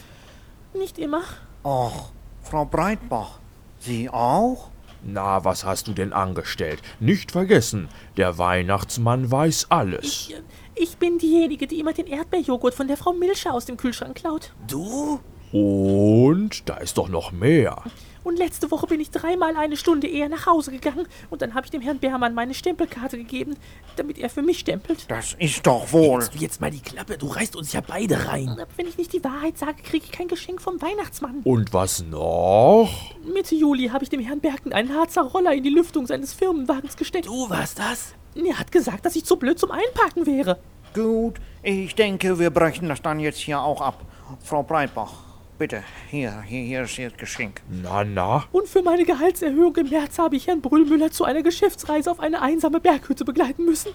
Nicht 0.74 0.98
immer. 0.98 1.22
Och, 1.64 2.12
Frau 2.46 2.64
Breitbach, 2.64 3.40
Sie 3.80 4.08
auch? 4.08 4.70
Na, 5.04 5.44
was 5.44 5.66
hast 5.66 5.88
du 5.88 5.94
denn 5.94 6.14
angestellt? 6.14 6.80
Nicht 7.00 7.32
vergessen, 7.32 7.90
der 8.18 8.38
Weihnachtsmann 8.38 9.32
weiß 9.32 9.68
alles. 9.70 10.06
Ich, 10.06 10.34
äh, 10.36 10.42
ich 10.76 10.98
bin 10.98 11.18
diejenige, 11.18 11.66
die 11.66 11.80
immer 11.80 11.94
den 11.94 12.06
Erdbeerjoghurt 12.06 12.76
von 12.76 12.88
der 12.88 12.98
Frau 12.98 13.14
Milcher 13.14 13.52
aus 13.52 13.66
dem 13.66 13.78
Kühlschrank 13.78 14.16
klaut. 14.16 14.54
Du? 14.68 15.20
Und 15.52 16.68
da 16.70 16.78
ist 16.78 16.98
doch 16.98 17.08
noch 17.08 17.32
mehr. 17.32 17.84
Und 18.26 18.40
letzte 18.40 18.72
Woche 18.72 18.88
bin 18.88 19.00
ich 19.00 19.12
dreimal 19.12 19.56
eine 19.56 19.78
Stunde 19.78 20.08
eher 20.08 20.30
nach 20.30 20.48
Hause 20.48 20.72
gegangen 20.72 21.06
und 21.30 21.44
dann 21.44 21.54
habe 21.54 21.66
ich 21.66 21.72
dem 21.72 21.82
Herrn 21.82 22.00
Beermann 22.00 22.34
meine 22.34 22.56
Stempelkarte 22.56 23.18
gegeben, 23.18 23.56
damit 23.98 24.18
er 24.18 24.32
für 24.32 24.42
mich 24.42 24.58
stempelt. 24.60 25.10
Das 25.12 25.36
ist 25.38 25.68
doch 25.68 25.94
wohl. 25.94 26.24
Jetzt, 26.24 26.36
jetzt 26.42 26.62
mal 26.62 26.72
die 26.72 26.80
Klappe, 26.80 27.20
du 27.20 27.28
reißt 27.28 27.56
uns 27.56 27.72
ja 27.72 27.82
beide 27.82 28.28
rein. 28.28 28.50
Aber 28.50 28.66
wenn 28.78 28.88
ich 28.88 28.98
nicht 28.98 29.14
die 29.14 29.24
Wahrheit 29.24 29.60
sage, 29.60 29.84
kriege 29.84 30.06
ich 30.06 30.12
kein 30.12 30.28
Geschenk 30.28 30.60
vom 30.60 30.82
Weihnachtsmann. 30.82 31.42
Und 31.44 31.72
was 31.72 32.04
noch? 32.04 32.90
Mitte 33.32 33.54
Juli 33.54 33.90
habe 33.90 34.04
ich 34.04 34.10
dem 34.10 34.22
Herrn 34.22 34.40
Berken 34.40 34.74
einen 34.74 34.92
Harzer 34.92 35.22
Roller 35.22 35.54
in 35.54 35.64
die 35.64 35.70
Lüftung 35.70 36.08
seines 36.08 36.34
Firmenwagens 36.34 36.98
gesteckt. 36.98 37.28
Du 37.28 37.48
warst 37.52 37.78
das? 37.78 38.16
Er 38.34 38.58
hat 38.58 38.72
gesagt, 38.72 39.06
dass 39.06 39.16
ich 39.16 39.24
zu 39.24 39.38
blöd 39.38 39.60
zum 39.60 39.70
Einparken 39.70 40.26
wäre. 40.26 40.58
Gut, 40.96 41.36
ich 41.62 41.94
denke, 41.94 42.40
wir 42.40 42.50
brechen 42.50 42.90
das 42.90 43.04
dann 43.04 43.20
jetzt 43.20 43.38
hier 43.38 43.62
auch 43.62 43.82
ab. 43.82 44.04
Frau 44.42 44.64
Breitbach, 44.64 45.25
bitte, 45.58 45.84
hier, 46.10 46.42
hier, 46.42 46.64
hier 46.64 46.82
ist 46.84 46.98
Ihr 46.98 47.12
Geschenk. 47.12 47.62
Na, 47.70 48.04
na? 48.04 48.44
Und 48.52 48.68
für 48.68 48.82
meine 48.82 49.06
Gehaltserhöhung 49.06 49.76
im 49.78 49.90
März 49.90 50.20
habe 50.20 50.36
ich 50.36 50.48
Herrn 50.48 50.62
Brüllmüller 50.62 51.12
zu 51.12 51.24
einer 51.24 51.44
Geschäftsreise 51.44 52.12
auf 52.12 52.20
eine 52.20 52.42
einsame 52.42 52.80
Berghütte 52.80 53.26
begleiten 53.26 53.66
müssen. 53.66 53.92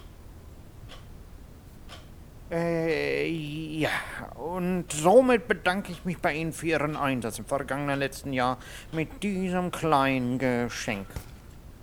Äh, 2.50 3.28
ja, 3.30 3.90
und 4.34 4.90
somit 4.90 5.46
bedanke 5.46 5.92
ich 5.92 6.04
mich 6.04 6.18
bei 6.18 6.34
Ihnen 6.34 6.52
für 6.52 6.66
Ihren 6.66 6.96
Einsatz 6.96 7.38
im 7.38 7.44
vergangenen 7.44 7.98
letzten 7.98 8.32
Jahr 8.32 8.58
mit 8.90 9.22
diesem 9.22 9.70
kleinen 9.70 10.38
Geschenk. 10.38 11.06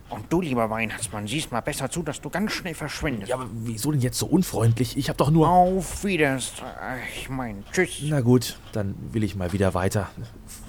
Und 0.09 0.31
du, 0.31 0.39
lieber 0.39 0.69
Weihnachtsmann, 0.69 1.27
siehst 1.27 1.51
mal 1.51 1.59
besser 1.59 1.91
zu, 1.91 2.01
dass 2.01 2.21
du 2.21 2.29
ganz 2.29 2.53
schnell 2.53 2.73
verschwindest. 2.73 3.29
Ja, 3.29 3.35
aber 3.35 3.47
wieso 3.51 3.91
denn 3.91 3.99
jetzt 3.99 4.17
so 4.17 4.25
unfreundlich? 4.25 4.97
Ich 4.97 5.09
hab 5.09 5.17
doch 5.17 5.29
nur... 5.29 5.49
Auf 5.49 6.05
Wiedersehen. 6.05 6.65
Ich 7.13 7.29
mein, 7.29 7.65
tschüss. 7.73 7.99
Na 8.03 8.21
gut, 8.21 8.57
dann 8.71 8.95
will 9.11 9.23
ich 9.23 9.35
mal 9.35 9.51
wieder 9.51 9.73
weiter. 9.73 10.09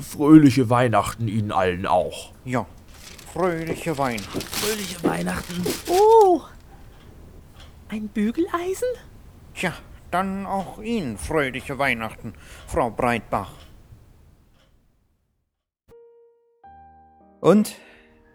Fröhliche 0.00 0.71
Weihnachten 0.71 1.28
Ihnen 1.28 1.52
allen 1.52 1.87
auch. 1.87 2.33
Ja, 2.45 2.66
fröhliche 3.33 3.97
Weihnachten. 3.97 4.40
Fröhliche 4.40 5.04
Weihnachten. 5.04 5.64
Oh, 5.88 6.40
ein 7.90 8.09
Bügeleisen? 8.09 8.88
Tja, 9.54 9.73
dann 10.11 10.47
auch 10.47 10.80
Ihnen 10.80 11.16
fröhliche 11.16 11.78
Weihnachten, 11.78 12.35
Frau 12.66 12.90
Breitbach. 12.90 13.52
Und? 17.40 17.76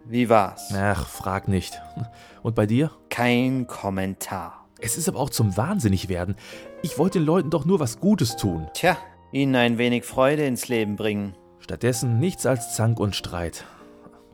Wie 0.05 0.29
war's? 0.29 0.73
Ach, 0.75 1.07
frag 1.07 1.47
nicht. 1.47 1.81
Und 2.41 2.55
bei 2.55 2.65
dir? 2.65 2.91
Kein 3.09 3.67
Kommentar. 3.67 4.67
Es 4.79 4.97
ist 4.97 5.07
aber 5.07 5.19
auch 5.19 5.29
zum 5.29 5.55
Wahnsinnigwerden. 5.55 6.35
Ich 6.81 6.97
wollte 6.97 7.19
den 7.19 7.25
Leuten 7.25 7.49
doch 7.49 7.65
nur 7.65 7.79
was 7.79 7.99
Gutes 7.99 8.35
tun. 8.35 8.67
Tja, 8.73 8.97
Ihnen 9.31 9.55
ein 9.55 9.77
wenig 9.77 10.03
Freude 10.03 10.45
ins 10.45 10.67
Leben 10.67 10.95
bringen. 10.97 11.35
Stattdessen 11.59 12.19
nichts 12.19 12.45
als 12.45 12.75
Zank 12.75 12.99
und 12.99 13.15
Streit. 13.15 13.65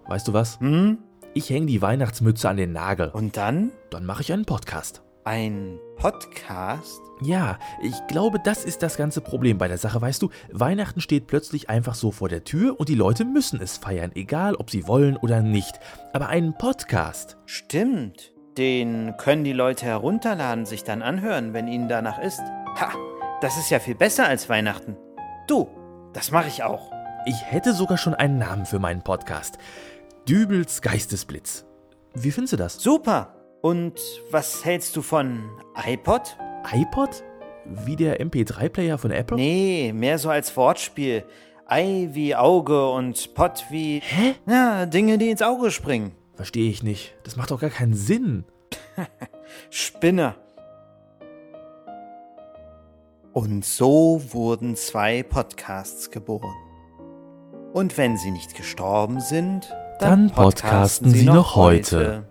Weißt 0.08 0.28
du 0.28 0.34
was? 0.34 0.60
Hm? 0.60 0.98
Ich 1.36 1.52
hänge 1.52 1.68
die 1.68 1.82
Weihnachtsmütze 1.82 2.50
an 2.50 2.58
den 2.58 2.72
Nagel. 2.72 3.10
Und 3.10 3.38
dann? 3.38 3.72
Dann 3.92 4.06
mache 4.06 4.24
ich 4.24 4.34
einen 4.34 4.46
Podcast. 4.46 5.04
Ein 5.30 5.80
Podcast? 5.96 7.00
Ja, 7.22 7.60
ich 7.84 7.94
glaube, 8.08 8.40
das 8.44 8.66
ist 8.66 8.82
das 8.82 8.98
ganze 8.98 9.22
Problem 9.22 9.60
bei 9.60 9.68
der 9.68 9.78
Sache, 9.78 10.02
weißt 10.02 10.24
du? 10.24 10.32
Weihnachten 10.52 11.02
steht 11.02 11.28
plötzlich 11.28 11.70
einfach 11.70 11.94
so 11.94 12.10
vor 12.10 12.30
der 12.30 12.46
Tür 12.46 12.80
und 12.80 12.90
die 12.90 12.96
Leute 12.96 13.26
müssen 13.26 13.62
es 13.62 13.78
feiern, 13.78 14.12
egal 14.16 14.56
ob 14.56 14.72
sie 14.72 14.88
wollen 14.88 15.18
oder 15.18 15.44
nicht. 15.44 15.80
Aber 16.14 16.30
einen 16.30 16.58
Podcast, 16.58 17.38
Stimmt. 17.46 18.34
Den 18.58 19.18
können 19.18 19.44
die 19.44 19.54
Leute 19.54 19.86
herunterladen, 19.86 20.66
sich 20.66 20.84
dann 20.84 21.04
anhören, 21.04 21.54
wenn 21.54 21.68
ihnen 21.68 21.90
danach 21.90 22.18
ist. 22.18 22.42
Ha, 22.80 22.92
das 23.42 23.56
ist 23.58 23.70
ja 23.70 23.78
viel 23.78 23.94
besser 23.94 24.26
als 24.26 24.50
Weihnachten. 24.50 24.98
Du, 25.48 25.68
das 26.12 26.32
mache 26.32 26.48
ich 26.48 26.64
auch. 26.64 26.92
ich 27.28 27.40
hätte 27.46 27.74
sogar 27.74 28.00
schon 28.00 28.16
einen 28.16 28.40
Namen 28.40 28.66
für 28.66 28.80
meinen 28.80 29.04
Podcast. 29.04 29.60
Dübels 30.28 30.82
Geistesblitz. 30.82 31.66
Wie 32.16 32.32
findest 32.32 32.54
du 32.54 32.58
das? 32.58 32.82
Super. 32.82 33.36
Und 33.62 34.00
was 34.32 34.64
hältst 34.64 34.96
du 34.96 35.02
von 35.02 35.50
iPod? 35.86 36.38
iPod? 36.74 37.24
Wie 37.66 37.96
der 37.96 38.20
MP3-Player 38.22 38.98
von 38.98 39.12
Apple? 39.12 39.38
Nee, 39.38 39.92
mehr 39.94 40.18
so 40.18 40.30
als 40.30 40.56
Wortspiel. 40.56 41.26
Ei 41.68 42.10
wie 42.14 42.36
Auge 42.36 42.90
und 42.90 43.34
Pott 43.36 43.66
wie. 43.70 44.02
Hä? 44.04 44.36
Ja, 44.48 44.86
Dinge, 44.86 45.18
die 45.18 45.30
ins 45.30 45.42
Auge 45.42 45.72
springen. 45.72 46.14
Verstehe 46.36 46.70
ich 46.70 46.84
nicht. 46.84 47.16
Das 47.24 47.36
macht 47.36 47.52
doch 47.52 47.60
gar 47.60 47.70
keinen 47.70 47.94
Sinn. 47.94 48.46
Spinner. 49.70 50.36
Und 53.34 53.64
so 53.66 54.22
wurden 54.32 54.76
zwei 54.76 55.22
Podcasts 55.22 56.10
geboren. 56.10 56.56
Und 57.74 57.98
wenn 57.98 58.18
sie 58.18 58.32
nicht 58.32 58.56
gestorben 58.56 59.20
sind, 59.20 59.72
Dann 60.00 60.32
podcasten 60.32 61.12
sie 61.12 61.26
noch 61.26 61.56
heute. 61.56 62.24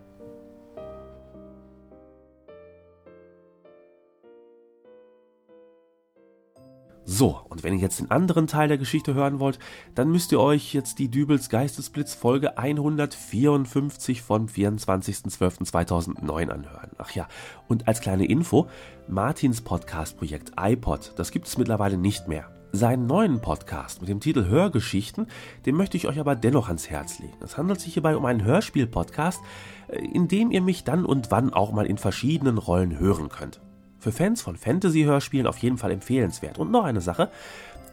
So, 7.11 7.41
und 7.49 7.65
wenn 7.65 7.73
ihr 7.73 7.81
jetzt 7.81 8.01
den 8.01 8.11
anderen 8.11 8.47
Teil 8.47 8.69
der 8.69 8.77
Geschichte 8.77 9.15
hören 9.15 9.41
wollt, 9.41 9.59
dann 9.95 10.11
müsst 10.11 10.31
ihr 10.31 10.41
euch 10.41 10.75
jetzt 10.75 10.99
die 10.99 11.11
Dübels 11.11 11.49
Geistesblitz 11.49 12.13
Folge 12.13 12.59
154 12.59 14.21
vom 14.21 14.45
24.12.2009 14.45 16.51
anhören. 16.51 16.91
Ach 16.99 17.11
ja, 17.13 17.27
und 17.67 17.89
als 17.89 18.03
kleine 18.03 18.27
Info, 18.27 18.69
Martins 19.09 19.63
Podcast-Projekt 19.63 20.53
iPod, 20.61 21.15
das 21.17 21.31
gibt 21.31 21.47
es 21.47 21.57
mittlerweile 21.57 21.97
nicht 21.97 22.29
mehr. 22.29 22.53
Seinen 22.73 23.07
neuen 23.07 23.41
Podcast 23.41 24.03
mit 24.03 24.11
dem 24.11 24.21
Titel 24.21 24.45
Hörgeschichten, 24.45 25.29
den 25.65 25.77
möchte 25.77 25.97
ich 25.97 26.09
euch 26.09 26.21
aber 26.21 26.37
dennoch 26.37 26.69
ans 26.69 26.91
Herz 26.91 27.21
legen. 27.21 27.39
Es 27.41 27.57
handelt 27.57 27.81
sich 27.81 27.95
hierbei 27.95 28.19
um 28.19 28.27
einen 28.27 28.45
Hörspiel-Podcast, 28.45 29.41
äh, 29.89 30.05
in 30.05 30.29
dem 30.29 30.51
ihr 30.51 30.61
mich 30.61 30.85
dann 30.85 31.07
und 31.07 31.31
wann 31.31 31.55
auch 31.55 31.73
mal 31.73 31.87
in 31.87 31.97
verschiedenen 31.97 32.59
Rollen 32.59 32.99
hören 32.99 33.31
könnt. 33.31 33.63
Für 33.99 34.13
Fans 34.13 34.43
von 34.43 34.57
Fantasy-Hörspielen 34.57 35.47
auf 35.47 35.59
jeden 35.59 35.79
Fall 35.79 35.91
empfehlenswert. 35.91 36.59
Und 36.59 36.71
noch 36.71 36.85
eine 36.85 37.01
Sache. 37.01 37.31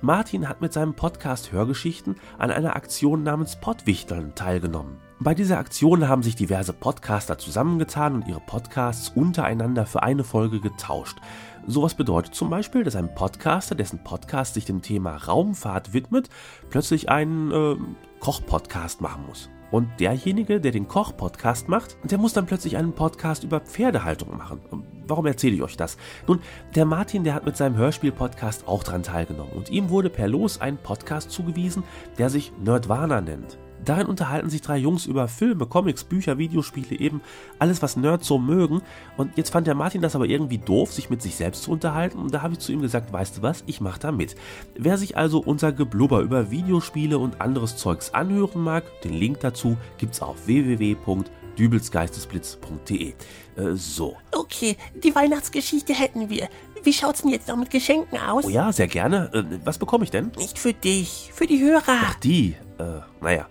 Martin 0.01 0.47
hat 0.47 0.61
mit 0.61 0.71
seinem 0.71 0.93
Podcast 0.93 1.51
Hörgeschichten 1.51 2.17
an 2.37 2.51
einer 2.51 2.75
Aktion 2.75 3.23
namens 3.23 3.55
Pottwichteln 3.55 4.35
teilgenommen. 4.35 4.97
Bei 5.19 5.33
dieser 5.33 5.57
Aktion 5.57 6.07
haben 6.07 6.21
sich 6.21 6.35
diverse 6.35 6.73
Podcaster 6.73 7.37
zusammengetan 7.37 8.13
und 8.13 8.27
ihre 8.27 8.41
Podcasts 8.41 9.09
untereinander 9.15 9.85
für 9.85 10.03
eine 10.03 10.23
Folge 10.23 10.59
getauscht. 10.59 11.17
Sowas 11.65 11.95
bedeutet 11.95 12.35
zum 12.35 12.49
Beispiel, 12.49 12.83
dass 12.83 12.95
ein 12.95 13.15
Podcaster, 13.15 13.73
dessen 13.73 14.03
Podcast 14.03 14.53
sich 14.53 14.65
dem 14.65 14.81
Thema 14.81 15.15
Raumfahrt 15.15 15.93
widmet, 15.93 16.29
plötzlich 16.69 17.09
einen 17.09 17.51
äh, 17.51 17.75
Koch-Podcast 18.19 19.01
machen 19.01 19.25
muss. 19.25 19.49
Und 19.71 19.89
derjenige, 19.99 20.61
der 20.61 20.71
den 20.71 20.87
Koch-Podcast 20.87 21.69
macht, 21.69 21.97
der 22.03 22.17
muss 22.17 22.33
dann 22.33 22.45
plötzlich 22.45 22.77
einen 22.77 22.93
Podcast 22.93 23.43
über 23.43 23.59
Pferdehaltung 23.59 24.37
machen. 24.37 24.61
Warum 25.07 25.25
erzähle 25.25 25.55
ich 25.55 25.63
euch 25.63 25.77
das? 25.77 25.97
Nun, 26.27 26.39
der 26.75 26.85
Martin, 26.85 27.23
der 27.23 27.33
hat 27.33 27.45
mit 27.45 27.57
seinem 27.57 27.77
Hörspiel-Podcast 27.77 28.67
auch 28.67 28.83
dran 28.83 29.03
teilgenommen 29.03 29.53
und 29.53 29.69
ihm 29.69 29.89
wurde 29.89 30.09
per 30.09 30.27
Los 30.27 30.61
ein 30.61 30.77
Podcast 30.77 31.31
zugewiesen, 31.31 31.83
der 32.17 32.29
sich 32.29 32.51
Nerdwana 32.63 33.21
nennt. 33.21 33.57
Darin 33.85 34.07
unterhalten 34.07 34.49
sich 34.49 34.61
drei 34.61 34.77
Jungs 34.77 35.05
über 35.05 35.27
Filme, 35.27 35.67
Comics, 35.67 36.03
Bücher, 36.03 36.37
Videospiele, 36.37 36.99
eben 36.99 37.21
alles, 37.59 37.81
was 37.81 37.95
Nerds 37.95 38.27
so 38.27 38.37
mögen. 38.37 38.81
Und 39.17 39.37
jetzt 39.37 39.51
fand 39.51 39.67
der 39.67 39.75
Martin 39.75 40.01
das 40.01 40.15
aber 40.15 40.25
irgendwie 40.25 40.57
doof, 40.57 40.91
sich 40.91 41.09
mit 41.09 41.21
sich 41.21 41.35
selbst 41.35 41.63
zu 41.63 41.71
unterhalten. 41.71 42.19
Und 42.19 42.33
da 42.33 42.41
habe 42.41 42.53
ich 42.53 42.59
zu 42.59 42.71
ihm 42.71 42.81
gesagt, 42.81 43.13
weißt 43.13 43.37
du 43.37 43.41
was, 43.41 43.63
ich 43.67 43.81
mache 43.81 43.99
da 43.99 44.11
mit. 44.11 44.35
Wer 44.75 44.97
sich 44.97 45.17
also 45.17 45.39
unser 45.39 45.71
Geblubber 45.71 46.21
über 46.21 46.51
Videospiele 46.51 47.17
und 47.17 47.41
anderes 47.41 47.77
Zeugs 47.77 48.13
anhören 48.13 48.63
mag, 48.63 48.83
den 49.03 49.13
Link 49.13 49.39
dazu 49.41 49.77
gibt's 49.97 50.21
auf 50.21 50.47
www.dübelsgeistesblitz.de. 50.47 53.13
Äh, 53.55 53.75
so. 53.75 54.17
Okay, 54.31 54.77
die 55.03 55.15
Weihnachtsgeschichte 55.15 55.93
hätten 55.93 56.29
wir. 56.29 56.49
Wie 56.85 56.93
schaut's 56.93 57.23
denn 57.23 57.31
jetzt 57.31 57.47
noch 57.47 57.57
mit 57.57 57.71
Geschenken 57.71 58.19
aus? 58.19 58.45
Oh 58.45 58.49
ja, 58.49 58.71
sehr 58.71 58.87
gerne. 58.87 59.31
Äh, 59.33 59.43
was 59.63 59.79
bekomme 59.79 60.03
ich 60.03 60.11
denn? 60.11 60.31
Nicht 60.37 60.59
für 60.59 60.73
dich, 60.73 61.31
für 61.33 61.47
die 61.47 61.59
Hörer. 61.61 61.81
Ach, 61.87 62.15
die. 62.15 62.55
Äh, 62.77 63.01
naja. 63.21 63.47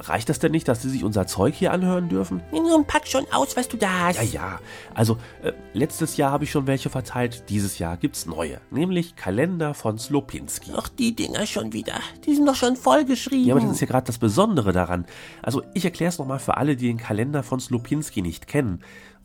Reicht 0.00 0.28
das 0.28 0.38
denn 0.38 0.52
nicht, 0.52 0.68
dass 0.68 0.82
sie 0.82 0.90
sich 0.90 1.02
unser 1.02 1.26
Zeug 1.26 1.54
hier 1.56 1.72
anhören 1.72 2.08
dürfen? 2.08 2.40
Nun 2.52 2.84
pack 2.86 3.08
schon 3.08 3.26
aus, 3.32 3.56
was 3.56 3.66
du 3.66 3.76
da 3.76 4.06
hast. 4.06 4.16
Ja, 4.16 4.22
ja. 4.22 4.60
Also, 4.94 5.16
äh, 5.42 5.52
letztes 5.72 6.16
Jahr 6.16 6.30
habe 6.30 6.44
ich 6.44 6.52
schon 6.52 6.68
welche 6.68 6.88
verteilt. 6.88 7.44
Dieses 7.48 7.80
Jahr 7.80 7.96
gibt's 7.96 8.24
neue. 8.24 8.60
Nämlich 8.70 9.16
Kalender 9.16 9.74
von 9.74 9.98
Slopinski. 9.98 10.70
Ach, 10.76 10.88
die 10.88 11.16
Dinger 11.16 11.46
schon 11.46 11.72
wieder. 11.72 11.94
Die 12.26 12.34
sind 12.34 12.46
doch 12.46 12.54
schon 12.54 12.76
vollgeschrieben. 12.76 13.46
Ja, 13.46 13.54
aber 13.54 13.64
das 13.64 13.72
ist 13.72 13.80
ja 13.80 13.88
gerade 13.88 14.06
das 14.06 14.18
Besondere 14.18 14.72
daran. 14.72 15.04
Also, 15.42 15.62
ich 15.74 15.84
erkläre 15.84 16.10
es 16.10 16.18
nochmal 16.18 16.38
für 16.38 16.56
alle, 16.58 16.76
die 16.76 16.86
den 16.86 16.98
Kalender 16.98 17.42
von 17.42 17.58
Slopinski 17.58 18.22
nicht 18.22 18.46
kennen. 18.46 18.84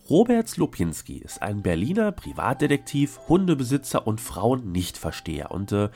Robert 0.09 0.49
Slopinski 0.49 1.19
ist 1.19 1.41
ein 1.41 1.61
Berliner 1.61 2.11
Privatdetektiv, 2.11 3.21
Hundebesitzer 3.29 4.05
und 4.05 4.19
Frauennichtversteher. 4.19 5.51
Und 5.51 5.71
äh, 5.71 5.89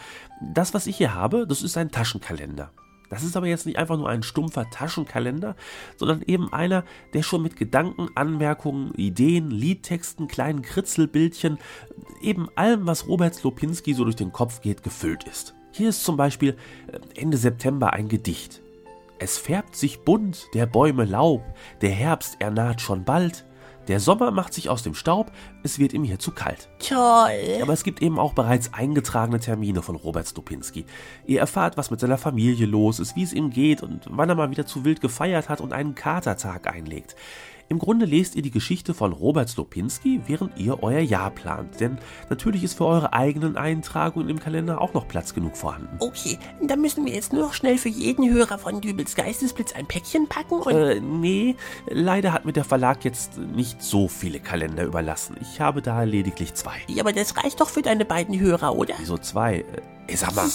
das, 0.53 0.73
was 0.73 0.87
ich 0.87 0.95
hier 0.95 1.13
habe, 1.13 1.45
das 1.45 1.61
ist 1.61 1.77
ein 1.77 1.91
Taschenkalender. 1.91 2.71
Das 3.09 3.23
ist 3.23 3.35
aber 3.35 3.47
jetzt 3.47 3.65
nicht 3.65 3.77
einfach 3.77 3.97
nur 3.97 4.09
ein 4.09 4.23
stumpfer 4.23 4.69
Taschenkalender, 4.69 5.55
sondern 5.97 6.21
eben 6.21 6.51
einer, 6.53 6.83
der 7.13 7.23
schon 7.23 7.41
mit 7.41 7.57
Gedanken, 7.57 8.09
Anmerkungen, 8.15 8.93
Ideen, 8.95 9.51
Liedtexten, 9.51 10.27
kleinen 10.27 10.61
Kritzelbildchen, 10.61 11.57
eben 12.21 12.47
allem, 12.55 12.87
was 12.87 13.07
Robert 13.07 13.35
Slopinski 13.35 13.93
so 13.93 14.03
durch 14.05 14.15
den 14.15 14.31
Kopf 14.31 14.61
geht, 14.61 14.83
gefüllt 14.83 15.25
ist. 15.25 15.53
Hier 15.71 15.89
ist 15.89 16.05
zum 16.05 16.15
Beispiel 16.15 16.55
äh, 16.87 17.21
Ende 17.21 17.37
September 17.37 17.91
ein 17.91 18.07
Gedicht. 18.07 18.61
Es 19.19 19.37
färbt 19.37 19.75
sich 19.75 19.99
bunt, 20.01 20.47
der 20.53 20.65
Bäume 20.65 21.03
Laub, 21.03 21.43
der 21.81 21.89
Herbst 21.89 22.37
er 22.39 22.51
naht 22.51 22.81
schon 22.81 23.03
bald, 23.03 23.45
der 23.87 23.99
Sommer 23.99 24.31
macht 24.31 24.53
sich 24.53 24.69
aus 24.69 24.83
dem 24.83 24.93
Staub, 24.93 25.31
es 25.63 25.79
wird 25.79 25.93
ihm 25.93 26.03
hier 26.03 26.19
zu 26.19 26.31
kalt. 26.31 26.69
Toll. 26.79 27.61
Aber 27.61 27.73
es 27.73 27.83
gibt 27.83 28.01
eben 28.01 28.19
auch 28.19 28.33
bereits 28.33 28.73
eingetragene 28.73 29.39
Termine 29.39 29.81
von 29.81 29.95
Robert 29.95 30.27
Stupinski. 30.27 30.85
Ihr 31.25 31.39
erfahrt, 31.39 31.77
was 31.77 31.91
mit 31.91 31.99
seiner 31.99 32.17
Familie 32.17 32.65
los 32.65 32.99
ist, 32.99 33.15
wie 33.15 33.23
es 33.23 33.33
ihm 33.33 33.49
geht 33.49 33.83
und 33.83 34.01
wann 34.09 34.29
er 34.29 34.35
mal 34.35 34.51
wieder 34.51 34.65
zu 34.65 34.85
wild 34.85 35.01
gefeiert 35.01 35.49
hat 35.49 35.61
und 35.61 35.73
einen 35.73 35.95
Katertag 35.95 36.67
einlegt. 36.67 37.15
Im 37.69 37.79
Grunde 37.79 38.05
lest 38.05 38.35
ihr 38.35 38.41
die 38.41 38.51
Geschichte 38.51 38.93
von 38.93 39.11
Robert 39.11 39.49
Slopinski, 39.49 40.21
während 40.25 40.57
ihr 40.57 40.81
euer 40.83 41.01
Jahr 41.01 41.31
plant. 41.31 41.79
Denn 41.81 41.97
natürlich 42.29 42.63
ist 42.63 42.75
für 42.75 42.85
eure 42.85 43.11
eigenen 43.11 43.57
Eintragungen 43.57 44.29
im 44.29 44.39
Kalender 44.39 44.79
auch 44.79 44.93
noch 44.93 45.07
Platz 45.07 45.33
genug 45.33 45.57
vorhanden. 45.57 45.97
Okay, 45.99 46.39
dann 46.61 46.79
müssen 46.79 47.05
wir 47.05 47.13
jetzt 47.13 47.33
nur 47.33 47.41
noch 47.41 47.53
schnell 47.53 47.77
für 47.77 47.89
jeden 47.89 48.31
Hörer 48.31 48.57
von 48.57 48.79
Dübels 48.79 49.15
Geistesblitz 49.15 49.73
ein 49.73 49.85
Päckchen 49.85 50.27
packen 50.29 50.61
und... 50.61 50.73
Äh, 50.73 51.01
nee, 51.01 51.55
leider 51.87 52.31
hat 52.31 52.45
mir 52.45 52.53
der 52.53 52.63
Verlag 52.63 53.03
jetzt 53.03 53.37
nicht 53.37 53.83
so 53.83 54.07
viele 54.07 54.39
Kalender 54.39 54.85
überlassen. 54.85 55.35
Ich 55.41 55.59
habe 55.59 55.81
da 55.81 56.03
lediglich 56.03 56.53
zwei. 56.53 56.77
Ja, 56.87 57.03
aber 57.03 57.11
das 57.11 57.35
reicht 57.35 57.59
doch 57.59 57.69
für 57.69 57.81
deine 57.81 58.05
beiden 58.05 58.39
Hörer, 58.39 58.75
oder? 58.75 58.93
Wieso 58.97 59.17
zwei? 59.17 59.65
Ey, 60.07 60.15
sag 60.15 60.33
mal. 60.35 60.47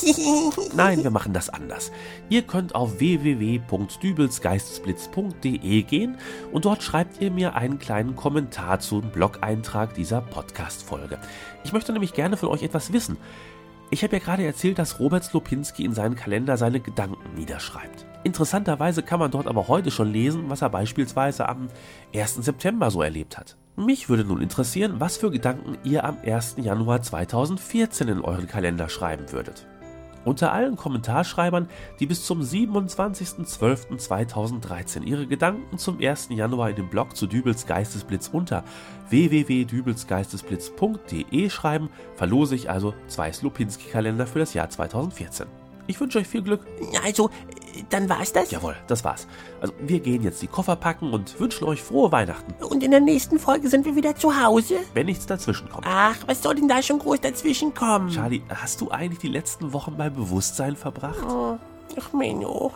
Nein, 0.74 1.04
wir 1.04 1.10
machen 1.10 1.34
das 1.34 1.50
anders. 1.50 1.92
Ihr 2.30 2.40
könnt 2.42 2.74
auf 2.74 2.98
www.dübelsgeistesblitz.de 2.98 5.82
gehen 5.82 6.16
und 6.52 6.64
dort 6.64 6.82
schreibt 6.82 7.20
ihr 7.20 7.30
mir 7.30 7.54
einen 7.54 7.78
kleinen 7.78 8.16
Kommentar 8.16 8.80
zum 8.80 9.10
Blog-Eintrag 9.10 9.92
dieser 9.92 10.22
Podcast-Folge. 10.22 11.18
Ich 11.64 11.74
möchte 11.74 11.92
nämlich 11.92 12.14
gerne 12.14 12.38
von 12.38 12.48
euch 12.48 12.62
etwas 12.62 12.94
wissen. 12.94 13.18
Ich 13.90 14.02
habe 14.02 14.16
ja 14.16 14.22
gerade 14.22 14.46
erzählt, 14.46 14.78
dass 14.78 14.98
Robert 14.98 15.22
Slopinski 15.22 15.84
in 15.84 15.92
seinen 15.92 16.16
Kalender 16.16 16.56
seine 16.56 16.80
Gedanken 16.80 17.34
niederschreibt. 17.34 18.06
Interessanterweise 18.24 19.02
kann 19.02 19.20
man 19.20 19.30
dort 19.30 19.46
aber 19.46 19.68
heute 19.68 19.90
schon 19.90 20.10
lesen, 20.10 20.48
was 20.48 20.62
er 20.62 20.70
beispielsweise 20.70 21.46
am 21.46 21.68
1. 22.14 22.36
September 22.36 22.90
so 22.90 23.02
erlebt 23.02 23.36
hat. 23.36 23.58
Mich 23.76 24.08
würde 24.10 24.24
nun 24.24 24.42
interessieren, 24.42 24.96
was 24.98 25.16
für 25.16 25.30
Gedanken 25.30 25.78
ihr 25.82 26.04
am 26.04 26.18
1. 26.24 26.56
Januar 26.58 27.00
2014 27.00 28.08
in 28.08 28.20
euren 28.20 28.46
Kalender 28.46 28.90
schreiben 28.90 29.32
würdet. 29.32 29.66
Unter 30.26 30.52
allen 30.52 30.76
Kommentarschreibern, 30.76 31.68
die 31.98 32.04
bis 32.06 32.26
zum 32.26 32.42
27.12.2013 32.42 35.04
ihre 35.04 35.26
Gedanken 35.26 35.78
zum 35.78 36.00
1. 36.00 36.28
Januar 36.30 36.70
in 36.70 36.76
dem 36.76 36.88
Blog 36.90 37.16
zu 37.16 37.26
Dübels 37.26 37.66
Geistesblitz 37.66 38.28
unter 38.28 38.62
www.dübelsgeistesblitz.de 39.08 41.50
schreiben, 41.50 41.88
verlose 42.14 42.54
ich 42.54 42.70
also 42.70 42.94
zwei 43.08 43.32
Slupinski-Kalender 43.32 44.26
für 44.26 44.40
das 44.40 44.54
Jahr 44.54 44.70
2014. 44.70 45.46
Ich 45.86 45.98
wünsche 45.98 46.18
euch 46.18 46.28
viel 46.28 46.42
Glück. 46.42 46.66
Also, 47.04 47.30
dann 47.90 48.08
war's 48.08 48.32
das? 48.32 48.50
Jawohl, 48.50 48.76
das 48.86 49.04
war's. 49.04 49.26
Also 49.60 49.74
wir 49.80 50.00
gehen 50.00 50.22
jetzt 50.22 50.42
die 50.42 50.46
Koffer 50.46 50.76
packen 50.76 51.12
und 51.12 51.38
wünschen 51.40 51.64
euch 51.64 51.82
frohe 51.82 52.12
Weihnachten. 52.12 52.54
Und 52.64 52.82
in 52.82 52.90
der 52.90 53.00
nächsten 53.00 53.38
Folge 53.38 53.68
sind 53.68 53.84
wir 53.84 53.96
wieder 53.96 54.14
zu 54.16 54.42
Hause? 54.42 54.76
Wenn 54.94 55.06
nichts 55.06 55.26
dazwischen 55.26 55.68
kommt. 55.68 55.86
Ach, 55.88 56.16
was 56.26 56.42
soll 56.42 56.54
denn 56.54 56.68
da 56.68 56.82
schon 56.82 56.98
groß 56.98 57.20
dazwischen 57.20 57.74
kommen? 57.74 58.10
Charlie, 58.10 58.42
hast 58.48 58.80
du 58.80 58.90
eigentlich 58.90 59.20
die 59.20 59.28
letzten 59.28 59.72
Wochen 59.72 59.96
bei 59.96 60.10
Bewusstsein 60.10 60.76
verbracht? 60.76 61.22
Oh, 61.28 61.56
ach, 61.98 62.12
Menno. 62.12 62.72